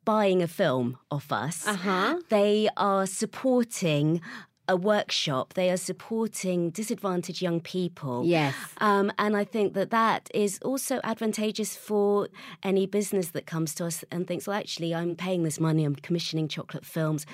buying 0.05 0.43
a 0.43 0.49
film 0.49 0.99
off 1.11 1.33
us, 1.33 1.67
uh-huh. 1.67 2.21
they 2.29 2.69
are 2.77 3.07
supporting 3.07 4.21
a 4.69 4.77
workshop. 4.77 5.55
They 5.55 5.71
are 5.71 5.77
supporting 5.77 6.71
disadvantaged 6.71 7.43
young 7.43 7.61
people. 7.61 8.25
Yes. 8.25 8.55
Um, 8.79 9.13
and 9.19 9.37
I 9.37 9.45
think 9.45 9.75
that 9.75 9.91
that 9.91 10.31
is 10.33 10.61
also 10.63 11.01
advantageous 11.03 11.75
for 11.77 12.29
any 12.63 12.87
business 12.87 13.31
that 13.31 13.47
comes 13.47 13.75
to 13.77 13.87
us 13.87 14.05
and 14.13 14.27
thinks, 14.27 14.47
well, 14.47 14.57
actually, 14.57 14.95
I'm 14.95 15.17
paying 15.17 15.43
this 15.43 15.59
money, 15.59 15.85
I'm 15.85 15.97
commissioning 15.97 16.47
chocolate 16.47 16.87
films 16.87 17.27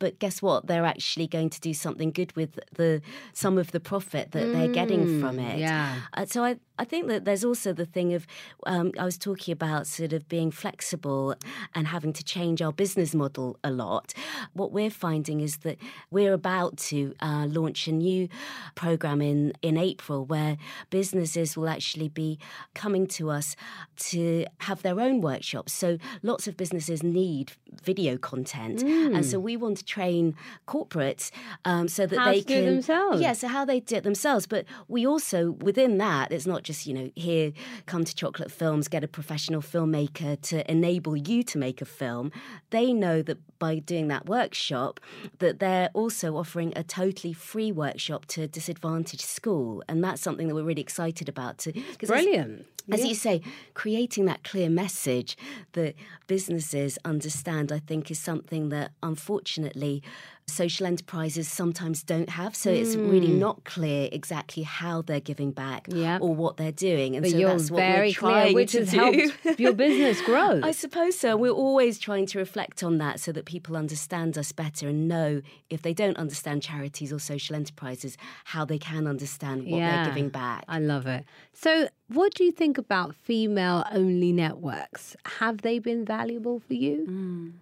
but 0.00 0.18
guess 0.18 0.42
what? 0.42 0.66
They're 0.66 0.84
actually 0.84 1.28
going 1.28 1.50
to 1.50 1.60
do 1.60 1.72
something 1.72 2.10
good 2.10 2.34
with 2.34 2.58
the 2.74 3.00
some 3.32 3.58
of 3.58 3.70
the 3.70 3.78
profit 3.78 4.32
that 4.32 4.46
mm, 4.46 4.52
they're 4.52 4.68
getting 4.68 5.04
mm, 5.04 5.20
from 5.20 5.38
it. 5.38 5.58
Yeah. 5.60 6.00
Uh, 6.14 6.24
so 6.24 6.42
I, 6.42 6.56
I 6.78 6.84
think 6.84 7.08
that 7.08 7.26
there's 7.26 7.44
also 7.44 7.74
the 7.74 7.84
thing 7.84 8.14
of 8.14 8.26
um, 8.66 8.92
I 8.98 9.04
was 9.04 9.18
talking 9.18 9.52
about 9.52 9.86
sort 9.86 10.14
of 10.14 10.26
being 10.28 10.50
flexible 10.50 11.34
and 11.74 11.86
having 11.86 12.14
to 12.14 12.24
change 12.24 12.62
our 12.62 12.72
business 12.72 13.14
model 13.14 13.58
a 13.62 13.70
lot. 13.70 14.14
What 14.54 14.72
we're 14.72 14.90
finding 14.90 15.40
is 15.40 15.58
that 15.58 15.76
we're 16.10 16.32
about 16.32 16.78
to 16.88 17.14
uh, 17.20 17.46
launch 17.48 17.86
a 17.86 17.92
new 17.92 18.28
program 18.74 19.20
in 19.20 19.52
in 19.60 19.76
April 19.76 20.24
where 20.24 20.56
businesses 20.88 21.56
will 21.56 21.68
actually 21.68 22.08
be 22.08 22.38
coming 22.74 23.06
to 23.08 23.30
us 23.30 23.54
to 23.96 24.46
have 24.60 24.80
their 24.80 24.98
own 24.98 25.20
workshops. 25.20 25.74
So 25.74 25.98
lots 26.22 26.48
of 26.48 26.56
businesses 26.56 27.02
need 27.02 27.52
video 27.82 28.16
content, 28.16 28.78
mm. 28.78 29.14
and 29.14 29.26
so 29.26 29.38
we 29.38 29.54
want 29.58 29.76
to 29.76 29.84
train 29.90 30.34
corporates 30.66 31.30
um, 31.64 31.88
so 31.88 32.06
that 32.06 32.18
how 32.18 32.30
they 32.30 32.42
can 32.42 32.64
themselves. 32.64 33.20
Yeah, 33.20 33.32
so 33.32 33.48
how 33.48 33.64
they 33.64 33.80
do 33.80 33.96
it 33.96 34.04
themselves. 34.04 34.46
But 34.46 34.64
we 34.88 35.06
also 35.06 35.52
within 35.68 35.98
that, 35.98 36.32
it's 36.32 36.46
not 36.46 36.62
just 36.62 36.86
you 36.86 36.94
know 36.94 37.10
here 37.16 37.52
come 37.86 38.04
to 38.04 38.14
Chocolate 38.14 38.52
Films, 38.52 38.88
get 38.88 39.02
a 39.04 39.08
professional 39.08 39.62
filmmaker 39.62 40.40
to 40.42 40.70
enable 40.70 41.16
you 41.16 41.42
to 41.42 41.58
make 41.58 41.82
a 41.82 41.84
film. 41.84 42.30
They 42.70 42.92
know 42.92 43.22
that 43.22 43.38
by 43.60 43.78
doing 43.78 44.08
that 44.08 44.26
workshop, 44.26 44.98
that 45.38 45.60
they're 45.60 45.90
also 45.94 46.36
offering 46.36 46.72
a 46.74 46.82
totally 46.82 47.32
free 47.32 47.70
workshop 47.70 48.26
to 48.26 48.48
disadvantaged 48.48 49.22
school, 49.22 49.84
and 49.88 50.02
that's 50.02 50.20
something 50.20 50.48
that 50.48 50.56
we're 50.56 50.64
really 50.64 50.82
excited 50.82 51.28
about. 51.28 51.58
To 51.58 51.72
brilliant. 52.04 52.66
As, 52.90 53.00
as 53.00 53.06
you 53.06 53.14
say, 53.14 53.42
creating 53.74 54.24
that 54.24 54.42
clear 54.42 54.68
message 54.68 55.36
that 55.74 55.94
businesses 56.26 56.98
understand, 57.04 57.70
I 57.70 57.78
think, 57.78 58.10
is 58.10 58.18
something 58.18 58.70
that 58.70 58.90
unfortunately 59.02 60.02
social 60.46 60.86
enterprises 60.86 61.48
sometimes 61.48 62.02
don't 62.02 62.28
have. 62.28 62.54
So 62.54 62.70
mm. 62.70 62.80
it's 62.80 62.96
really 62.96 63.32
hmm. 63.32 63.38
not 63.38 63.64
clear 63.64 64.08
exactly 64.12 64.62
how 64.62 65.02
they're 65.02 65.20
giving 65.20 65.52
back 65.52 65.86
yep. 65.88 66.20
or 66.20 66.34
what 66.34 66.56
they're 66.56 66.72
doing. 66.72 67.16
And 67.16 67.22
but 67.22 67.32
so 67.32 67.38
you're 67.38 67.50
that's 67.50 67.70
what 67.70 67.78
very 67.78 68.08
we're 68.08 68.14
trying 68.14 68.42
clear, 68.46 68.54
which 68.54 68.72
has 68.72 68.90
do. 68.90 68.98
helped 68.98 69.60
your 69.60 69.72
business 69.72 70.20
grow. 70.22 70.60
I 70.62 70.72
suppose 70.72 71.18
so. 71.18 71.36
We're 71.36 71.50
always 71.50 71.98
trying 71.98 72.26
to 72.26 72.38
reflect 72.38 72.82
on 72.82 72.98
that 72.98 73.20
so 73.20 73.32
that 73.32 73.44
people 73.44 73.76
understand 73.76 74.36
us 74.36 74.52
better 74.52 74.88
and 74.88 75.08
know 75.08 75.42
if 75.68 75.82
they 75.82 75.94
don't 75.94 76.16
understand 76.16 76.62
charities 76.62 77.12
or 77.12 77.18
social 77.18 77.56
enterprises, 77.56 78.16
how 78.44 78.64
they 78.64 78.78
can 78.78 79.06
understand 79.06 79.64
what 79.64 79.78
yeah, 79.78 80.04
they're 80.04 80.12
giving 80.12 80.28
back. 80.28 80.64
I 80.68 80.78
love 80.78 81.06
it. 81.06 81.24
So, 81.52 81.88
what 82.08 82.34
do 82.34 82.44
you 82.44 82.52
think 82.52 82.78
about 82.78 83.14
female 83.14 83.84
only 83.92 84.32
networks? 84.32 85.16
Have 85.38 85.62
they 85.62 85.78
been 85.78 86.04
valuable 86.04 86.60
for 86.60 86.74
you? 86.74 87.06
Mm. 87.08 87.52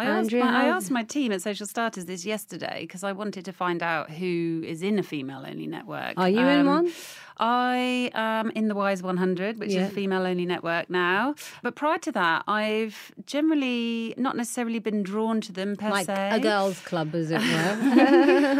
I 0.00 0.04
asked, 0.18 0.32
my, 0.32 0.64
I 0.64 0.68
asked 0.68 0.90
my 0.90 1.02
team 1.02 1.32
at 1.32 1.42
Social 1.42 1.66
Starters 1.66 2.06
this 2.06 2.24
yesterday 2.24 2.78
because 2.82 3.02
I 3.04 3.12
wanted 3.12 3.44
to 3.44 3.52
find 3.52 3.82
out 3.82 4.10
who 4.10 4.62
is 4.66 4.82
in 4.82 4.98
a 4.98 5.02
female 5.02 5.44
only 5.46 5.66
network. 5.66 6.14
Are 6.16 6.28
you 6.28 6.40
in 6.40 6.60
Um, 6.60 6.66
one? 6.66 6.92
I 7.40 8.10
am 8.14 8.50
in 8.50 8.68
the 8.68 8.74
Wise 8.74 9.02
100, 9.02 9.58
which 9.58 9.70
Yeah. 9.70 9.84
is 9.86 9.88
a 9.90 9.94
female 9.94 10.26
only 10.26 10.44
network 10.46 10.90
now. 10.90 11.34
But 11.62 11.74
prior 11.74 11.98
to 11.98 12.12
that, 12.12 12.44
I've 12.46 13.12
generally 13.26 14.14
not 14.18 14.36
necessarily 14.36 14.78
been 14.78 15.02
drawn 15.02 15.40
to 15.40 15.52
them 15.52 15.74
per 15.76 15.90
Like 15.90 16.06
se. 16.06 16.30
a 16.32 16.38
girls' 16.40 16.80
club, 16.80 17.14
as 17.14 17.30
it 17.30 17.40
were. 17.40 17.76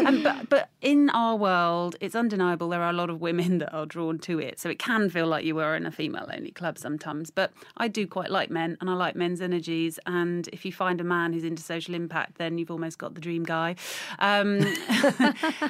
Um, 0.07 0.23
but, 0.23 0.49
but 0.49 0.69
in 0.81 1.09
our 1.11 1.35
world, 1.35 1.95
it's 2.01 2.15
undeniable 2.15 2.69
there 2.69 2.81
are 2.81 2.89
a 2.89 2.93
lot 2.93 3.09
of 3.11 3.21
women 3.21 3.57
that 3.61 3.71
are 3.73 3.85
drawn 3.85 4.17
to 4.19 4.39
it. 4.39 4.59
So 4.59 4.69
it 4.69 4.79
can 4.79 5.09
feel 5.09 5.27
like 5.27 5.45
you 5.45 5.53
were 5.55 5.75
in 5.75 5.85
a 5.85 5.91
female 5.91 6.27
only 6.35 6.51
club 6.51 6.77
sometimes. 6.79 7.29
But 7.29 7.51
I 7.77 7.87
do 7.87 8.07
quite 8.07 8.31
like 8.31 8.49
men 8.49 8.77
and 8.81 8.89
I 8.89 8.93
like 8.93 9.15
men's 9.15 9.41
energies. 9.41 9.99
And 10.07 10.47
if 10.51 10.65
you 10.65 10.71
find 10.71 10.99
a 10.99 11.03
man 11.03 11.33
who's 11.33 11.43
into 11.43 11.61
social 11.61 11.93
impact, 11.93 12.37
then 12.39 12.57
you've 12.57 12.71
almost 12.71 12.97
got 12.97 13.13
the 13.13 13.21
dream 13.21 13.43
guy. 13.43 13.75
Um, 14.19 14.61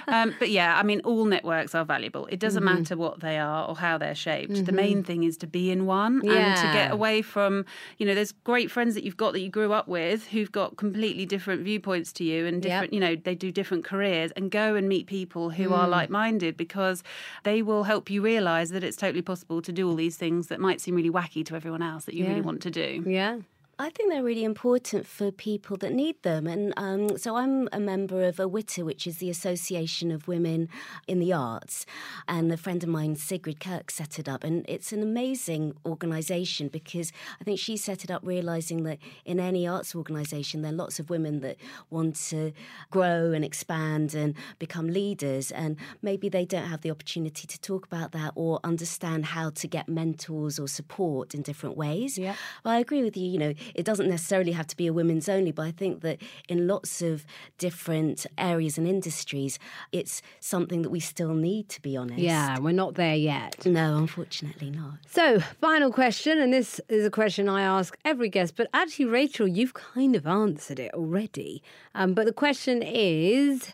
um, 0.07 0.33
but 0.39 0.49
yeah, 0.49 0.77
I 0.77 0.83
mean, 0.83 1.01
all 1.01 1.25
networks 1.25 1.75
are 1.75 1.85
valuable. 1.85 2.27
It 2.27 2.39
doesn't 2.39 2.61
Mm-hmm. 2.61 2.75
matter 2.75 2.95
what 3.01 3.19
they 3.25 3.37
are 3.37 3.61
or 3.67 3.75
how 3.85 3.97
they're 3.97 4.15
shaped. 4.27 4.65
The 4.69 4.71
main 4.85 4.99
thing 5.03 5.21
is 5.29 5.35
to 5.43 5.47
be 5.57 5.65
in 5.75 5.81
one 5.85 6.13
and 6.37 6.55
to 6.63 6.67
get 6.79 6.89
away 6.97 7.21
from, 7.33 7.65
you 7.97 8.05
know, 8.05 8.15
there's 8.15 8.31
great 8.51 8.69
friends 8.75 8.91
that 8.95 9.03
you've 9.05 9.17
got 9.25 9.31
that 9.33 9.41
you 9.45 9.49
grew 9.49 9.71
up 9.79 9.87
with 9.87 10.19
who've 10.33 10.51
got 10.61 10.77
completely 10.77 11.25
different 11.25 11.63
viewpoints 11.63 12.09
to 12.17 12.23
you 12.23 12.45
and 12.45 12.55
Yep. 12.63 12.63
different, 12.63 12.93
you 12.93 12.99
know, 13.05 13.15
they 13.15 13.35
do 13.35 13.51
different 13.51 13.83
careers 13.91 14.29
and 14.37 14.51
go 14.51 14.75
and 14.75 14.85
meet 14.87 15.05
people 15.07 15.49
who 15.57 15.67
Mm. 15.69 15.77
are 15.79 15.87
like 15.97 16.09
minded 16.09 16.55
because 16.55 17.03
they 17.43 17.61
will 17.61 17.83
help 17.91 18.09
you 18.09 18.21
realize 18.21 18.69
that 18.69 18.83
it's 18.83 18.97
totally 18.97 19.21
possible 19.31 19.61
to 19.61 19.71
do 19.71 19.87
all 19.89 19.95
these 19.95 20.17
things 20.17 20.47
that 20.47 20.59
might 20.59 20.79
seem 20.79 20.95
really 20.95 21.09
wacky 21.19 21.43
to 21.45 21.55
everyone 21.55 21.81
else 21.81 22.05
that 22.05 22.13
you 22.15 22.23
Yeah. 22.23 22.29
really 22.31 22.41
want 22.49 22.61
to 22.61 22.71
do. 22.71 23.03
yeah. 23.07 23.39
I 23.81 23.89
think 23.89 24.11
they're 24.11 24.21
really 24.21 24.43
important 24.43 25.07
for 25.07 25.31
people 25.31 25.75
that 25.77 25.91
need 25.91 26.21
them. 26.21 26.45
And 26.45 26.71
um, 26.77 27.17
so 27.17 27.35
I'm 27.35 27.67
a 27.71 27.79
member 27.79 28.23
of 28.25 28.35
AWITA, 28.35 28.85
which 28.85 29.07
is 29.07 29.17
the 29.17 29.31
Association 29.31 30.11
of 30.11 30.27
Women 30.27 30.69
in 31.07 31.17
the 31.17 31.33
Arts. 31.33 31.87
And 32.27 32.51
a 32.51 32.57
friend 32.57 32.83
of 32.83 32.89
mine, 32.89 33.15
Sigrid 33.15 33.59
Kirk, 33.59 33.89
set 33.89 34.19
it 34.19 34.29
up. 34.29 34.43
And 34.43 34.63
it's 34.69 34.93
an 34.93 35.01
amazing 35.01 35.73
organisation 35.83 36.67
because 36.67 37.11
I 37.39 37.43
think 37.43 37.57
she 37.57 37.75
set 37.75 38.03
it 38.03 38.11
up 38.11 38.21
realising 38.23 38.83
that 38.83 38.99
in 39.25 39.39
any 39.39 39.67
arts 39.67 39.95
organisation, 39.95 40.61
there 40.61 40.71
are 40.71 40.75
lots 40.75 40.99
of 40.99 41.09
women 41.09 41.39
that 41.39 41.57
want 41.89 42.17
to 42.27 42.51
grow 42.91 43.31
and 43.31 43.43
expand 43.43 44.13
and 44.13 44.35
become 44.59 44.89
leaders. 44.89 45.49
And 45.49 45.75
maybe 46.03 46.29
they 46.29 46.45
don't 46.45 46.67
have 46.67 46.81
the 46.81 46.91
opportunity 46.91 47.47
to 47.47 47.59
talk 47.59 47.87
about 47.87 48.11
that 48.11 48.33
or 48.35 48.59
understand 48.63 49.25
how 49.25 49.49
to 49.49 49.67
get 49.67 49.89
mentors 49.89 50.59
or 50.59 50.67
support 50.67 51.33
in 51.33 51.41
different 51.41 51.77
ways. 51.77 52.19
Yeah. 52.19 52.35
Well, 52.63 52.75
I 52.75 52.77
agree 52.77 53.01
with 53.01 53.17
you. 53.17 53.25
You 53.25 53.39
know, 53.39 53.53
it 53.75 53.85
doesn't 53.85 54.09
necessarily 54.09 54.51
have 54.51 54.67
to 54.67 54.77
be 54.77 54.87
a 54.87 54.93
women's 54.93 55.29
only, 55.29 55.51
but 55.51 55.63
I 55.63 55.71
think 55.71 56.01
that 56.01 56.21
in 56.47 56.67
lots 56.67 57.01
of 57.01 57.25
different 57.57 58.25
areas 58.37 58.77
and 58.77 58.87
industries, 58.87 59.59
it's 59.91 60.21
something 60.39 60.81
that 60.81 60.89
we 60.89 60.99
still 60.99 61.33
need, 61.33 61.69
to 61.69 61.81
be 61.81 61.97
honest. 61.97 62.19
Yeah, 62.19 62.59
we're 62.59 62.71
not 62.71 62.95
there 62.95 63.15
yet. 63.15 63.65
No, 63.65 63.97
unfortunately 63.97 64.69
not. 64.69 64.95
So, 65.07 65.39
final 65.39 65.91
question, 65.91 66.39
and 66.39 66.53
this 66.53 66.79
is 66.89 67.05
a 67.05 67.11
question 67.11 67.49
I 67.49 67.61
ask 67.61 67.97
every 68.05 68.29
guest, 68.29 68.55
but 68.55 68.67
actually, 68.73 69.05
Rachel, 69.05 69.47
you've 69.47 69.73
kind 69.73 70.15
of 70.15 70.27
answered 70.27 70.79
it 70.79 70.93
already. 70.93 71.63
Um, 71.95 72.13
but 72.13 72.25
the 72.25 72.33
question 72.33 72.81
is 72.83 73.73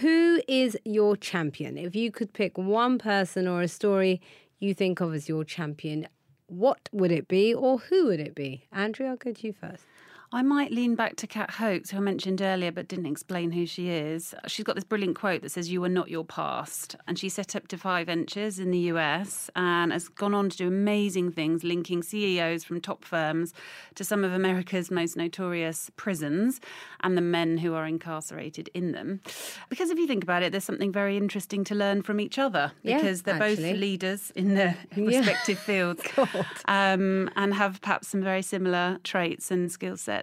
who 0.00 0.40
is 0.48 0.76
your 0.84 1.16
champion? 1.16 1.78
If 1.78 1.94
you 1.94 2.10
could 2.10 2.32
pick 2.32 2.58
one 2.58 2.98
person 2.98 3.46
or 3.46 3.62
a 3.62 3.68
story 3.68 4.20
you 4.58 4.74
think 4.74 5.00
of 5.00 5.14
as 5.14 5.28
your 5.28 5.44
champion, 5.44 6.08
what 6.48 6.88
would 6.92 7.10
it 7.12 7.28
be 7.28 7.54
or 7.54 7.78
who 7.78 8.06
would 8.06 8.20
it 8.20 8.34
be? 8.34 8.64
Andrea, 8.72 9.10
I'll 9.10 9.16
go 9.16 9.32
to 9.32 9.46
you 9.46 9.52
first. 9.52 9.84
I 10.32 10.42
might 10.42 10.72
lean 10.72 10.96
back 10.96 11.16
to 11.16 11.26
Cat 11.26 11.52
Hoke, 11.52 11.88
who 11.88 11.98
I 11.98 12.00
mentioned 12.00 12.42
earlier 12.42 12.72
but 12.72 12.88
didn't 12.88 13.06
explain 13.06 13.52
who 13.52 13.64
she 13.64 13.90
is. 13.90 14.34
She's 14.48 14.64
got 14.64 14.74
this 14.74 14.84
brilliant 14.84 15.16
quote 15.16 15.42
that 15.42 15.50
says, 15.50 15.70
You 15.70 15.82
are 15.84 15.88
not 15.88 16.10
your 16.10 16.24
past. 16.24 16.96
And 17.06 17.18
she 17.18 17.28
set 17.28 17.54
up 17.54 17.68
Defy 17.68 18.02
Ventures 18.04 18.58
in 18.58 18.70
the 18.72 18.78
US 18.90 19.48
and 19.54 19.92
has 19.92 20.08
gone 20.08 20.34
on 20.34 20.50
to 20.50 20.56
do 20.56 20.66
amazing 20.66 21.30
things, 21.30 21.62
linking 21.62 22.02
CEOs 22.02 22.64
from 22.64 22.80
top 22.80 23.04
firms 23.04 23.54
to 23.94 24.04
some 24.04 24.24
of 24.24 24.32
America's 24.32 24.90
most 24.90 25.16
notorious 25.16 25.90
prisons 25.96 26.60
and 27.00 27.16
the 27.16 27.22
men 27.22 27.58
who 27.58 27.74
are 27.74 27.86
incarcerated 27.86 28.68
in 28.74 28.92
them. 28.92 29.20
Because 29.68 29.90
if 29.90 29.98
you 29.98 30.08
think 30.08 30.24
about 30.24 30.42
it, 30.42 30.50
there's 30.50 30.64
something 30.64 30.92
very 30.92 31.16
interesting 31.16 31.62
to 31.64 31.74
learn 31.74 32.02
from 32.02 32.18
each 32.20 32.38
other 32.38 32.72
Yeah, 32.82 32.96
because 32.96 33.22
they're 33.22 33.40
actually. 33.40 33.72
both 33.72 33.80
leaders 33.80 34.32
in 34.34 34.54
their 34.54 34.76
respective 34.96 35.58
fields 35.58 36.02
um, 36.66 37.30
and 37.36 37.54
have 37.54 37.80
perhaps 37.80 38.08
some 38.08 38.22
very 38.22 38.42
similar 38.42 38.98
traits 39.04 39.52
and 39.52 39.70
skill 39.70 39.96
sets. 39.96 40.15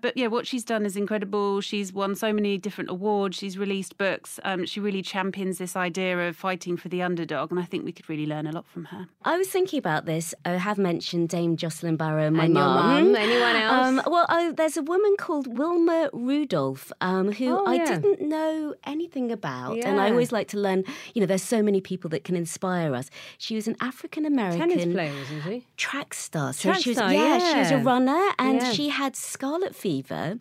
But 0.00 0.16
yeah, 0.16 0.26
what 0.28 0.46
she's 0.46 0.64
done 0.64 0.84
is 0.84 0.96
incredible. 0.96 1.60
She's 1.60 1.92
won 1.92 2.14
so 2.14 2.32
many 2.32 2.58
different 2.58 2.90
awards. 2.90 3.36
She's 3.36 3.56
released 3.56 3.96
books. 3.98 4.38
Um, 4.44 4.66
she 4.66 4.80
really 4.80 5.02
champions 5.02 5.58
this 5.58 5.76
idea 5.76 6.28
of 6.28 6.36
fighting 6.36 6.76
for 6.76 6.88
the 6.88 7.02
underdog, 7.02 7.50
and 7.50 7.58
I 7.60 7.64
think 7.64 7.84
we 7.84 7.92
could 7.92 8.08
really 8.08 8.26
learn 8.26 8.46
a 8.46 8.52
lot 8.52 8.66
from 8.66 8.84
her. 8.86 9.06
I 9.24 9.36
was 9.38 9.48
thinking 9.48 9.78
about 9.78 10.04
this. 10.04 10.34
I 10.44 10.50
have 10.52 10.78
mentioned 10.78 11.28
Dame 11.30 11.56
Jocelyn 11.56 11.96
Barrow, 11.96 12.30
my 12.30 12.44
your 12.44 12.54
mum. 12.54 13.04
mum. 13.12 13.16
Anyone 13.16 13.56
else? 13.56 13.86
Um, 13.86 14.02
well, 14.06 14.26
I, 14.28 14.52
there's 14.52 14.76
a 14.76 14.82
woman 14.82 15.14
called 15.18 15.56
Wilma 15.58 16.10
Rudolph 16.12 16.92
um, 17.00 17.32
who 17.32 17.48
Oh, 17.50 17.64
I 17.66 17.74
yeah. 17.76 17.84
didn't 17.98 18.20
know 18.20 18.74
anything 18.84 19.30
about. 19.32 19.78
And 19.84 20.00
I 20.00 20.10
always 20.10 20.32
like 20.32 20.48
to 20.48 20.58
learn, 20.58 20.84
you 21.14 21.20
know, 21.20 21.26
there's 21.26 21.42
so 21.42 21.62
many 21.62 21.80
people 21.80 22.10
that 22.10 22.24
can 22.24 22.36
inspire 22.36 22.94
us. 22.94 23.10
She 23.38 23.54
was 23.54 23.68
an 23.68 23.76
African 23.80 24.24
American 24.26 24.68
Tennis 24.68 24.92
player, 24.92 25.12
wasn't 25.14 25.42
she? 25.44 25.66
track 25.76 26.14
star. 26.14 26.52
So 26.52 26.70
Track 26.70 26.82
she 26.82 26.90
was, 26.90 26.98
star, 26.98 27.12
yeah, 27.12 27.52
she 27.52 27.58
was 27.58 27.70
a 27.70 27.78
runner 27.78 28.30
and 28.38 28.60
Yeah. 28.60 28.72
she 28.72 28.88
had 28.88 29.16
scarlet 29.24 29.74
fever. 29.74 30.38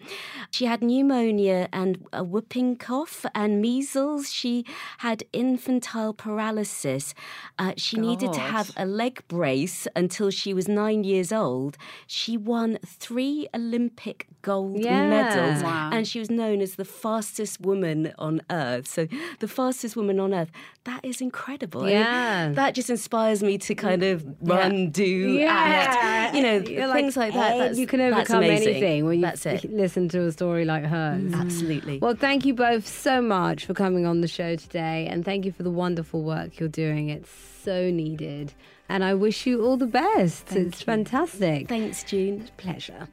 She 0.52 0.66
had 0.66 0.82
pneumonia 0.84 1.70
and 1.74 2.06
a 2.12 2.24
whooping 2.24 2.78
cough 2.78 3.26
and 3.34 3.62
measles. 3.62 4.32
She 4.32 4.66
had 5.00 5.24
infantile 5.34 6.14
paralysis. 6.14 7.14
Uh, 7.58 7.74
she 7.78 7.98
needed 7.98 8.34
to 8.34 8.40
have 8.40 8.72
a 8.78 8.86
leg 8.86 9.22
brace 9.28 9.88
until 9.96 10.30
she 10.30 10.54
was 10.54 10.68
nine 10.68 11.04
years 11.04 11.32
old. 11.32 11.78
She 12.08 12.38
won 12.38 12.78
three 12.86 13.48
Olympic 13.54 14.28
gold 14.42 14.80
Yeah. 14.84 15.08
medals 15.10 15.64
Wow. 15.64 15.90
and 15.94 16.08
she 16.08 16.20
was 16.20 16.30
known 16.30 16.62
as 16.62 16.76
the 16.76 16.86
fastest 16.86 17.62
woman 17.62 18.14
on 18.20 18.42
earth. 18.50 18.88
So, 18.88 19.08
the 19.40 19.48
fastest 19.48 19.96
woman 19.96 20.20
on 20.20 20.34
earth. 20.34 20.52
That 20.86 21.04
is 21.06 21.22
incredible. 21.22 21.90
Yeah. 21.90 22.52
that 22.54 22.76
just 22.76 22.90
inspires 22.90 23.42
me 23.42 23.58
to 23.60 23.74
kind 23.76 24.04
of 24.04 24.26
run, 24.42 24.90
do, 24.92 25.40
act, 25.48 26.36
you 26.36 26.42
know, 26.44 26.56
You're 26.58 26.92
things 26.94 27.16
like, 27.16 27.34
that. 27.34 27.54
hey, 27.54 27.60
That's, 27.60 27.80
you 27.80 27.88
can 27.88 28.00
that's 28.00 28.14
overcome 28.16 28.44
amazing. 28.44 28.73
Anything 28.74 29.06
when 29.06 29.16
you 29.20 29.22
That's 29.22 29.46
it. 29.46 29.64
Mm. 29.64 29.78
listen 29.78 30.10
to 30.10 30.22
a 30.22 30.32
story 30.32 30.66
like 30.66 30.84
hers. 30.84 31.34
Absolutely. 31.34 32.00
Well, 32.00 32.16
thank 32.16 32.46
you 32.46 32.54
both 32.54 32.88
so 32.88 33.22
much 33.22 33.66
for 33.66 33.74
coming 33.74 34.06
on 34.06 34.22
the 34.22 34.28
show 34.28 34.56
today, 34.56 35.08
and 35.10 35.24
thank 35.26 35.46
you 35.46 35.52
for 35.52 35.64
the 35.64 35.72
wonderful 35.72 36.24
work 36.24 36.60
you're 36.60 36.70
doing. 36.70 37.10
It's 37.10 37.30
so 37.64 37.90
needed, 37.90 38.54
and 38.90 39.04
I 39.04 39.14
wish 39.14 39.46
you 39.46 39.64
all 39.64 39.78
the 39.78 39.88
best. 39.88 40.52
it's 40.56 40.82
fantastic. 40.82 41.68
Thanks, 41.70 42.04
June. 42.04 42.50
Pleasure. 42.58 43.08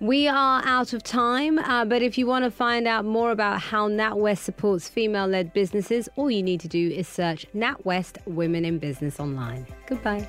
We 0.00 0.28
are 0.28 0.62
out 0.64 0.92
of 0.92 1.02
time, 1.02 1.58
uh, 1.58 1.84
but 1.84 2.02
if 2.02 2.16
you 2.18 2.26
want 2.26 2.44
to 2.44 2.52
find 2.52 2.86
out 2.86 3.04
more 3.04 3.32
about 3.32 3.60
how 3.60 3.88
NatWest 3.88 4.38
supports 4.38 4.88
female 4.88 5.26
led 5.26 5.52
businesses, 5.52 6.08
all 6.14 6.30
you 6.30 6.40
need 6.42 6.60
to 6.60 6.68
do 6.68 6.88
is 6.88 7.08
search 7.08 7.46
NatWest 7.52 8.18
Women 8.24 8.64
in 8.64 8.78
Business 8.78 9.18
online. 9.18 9.66
Goodbye. 9.88 10.28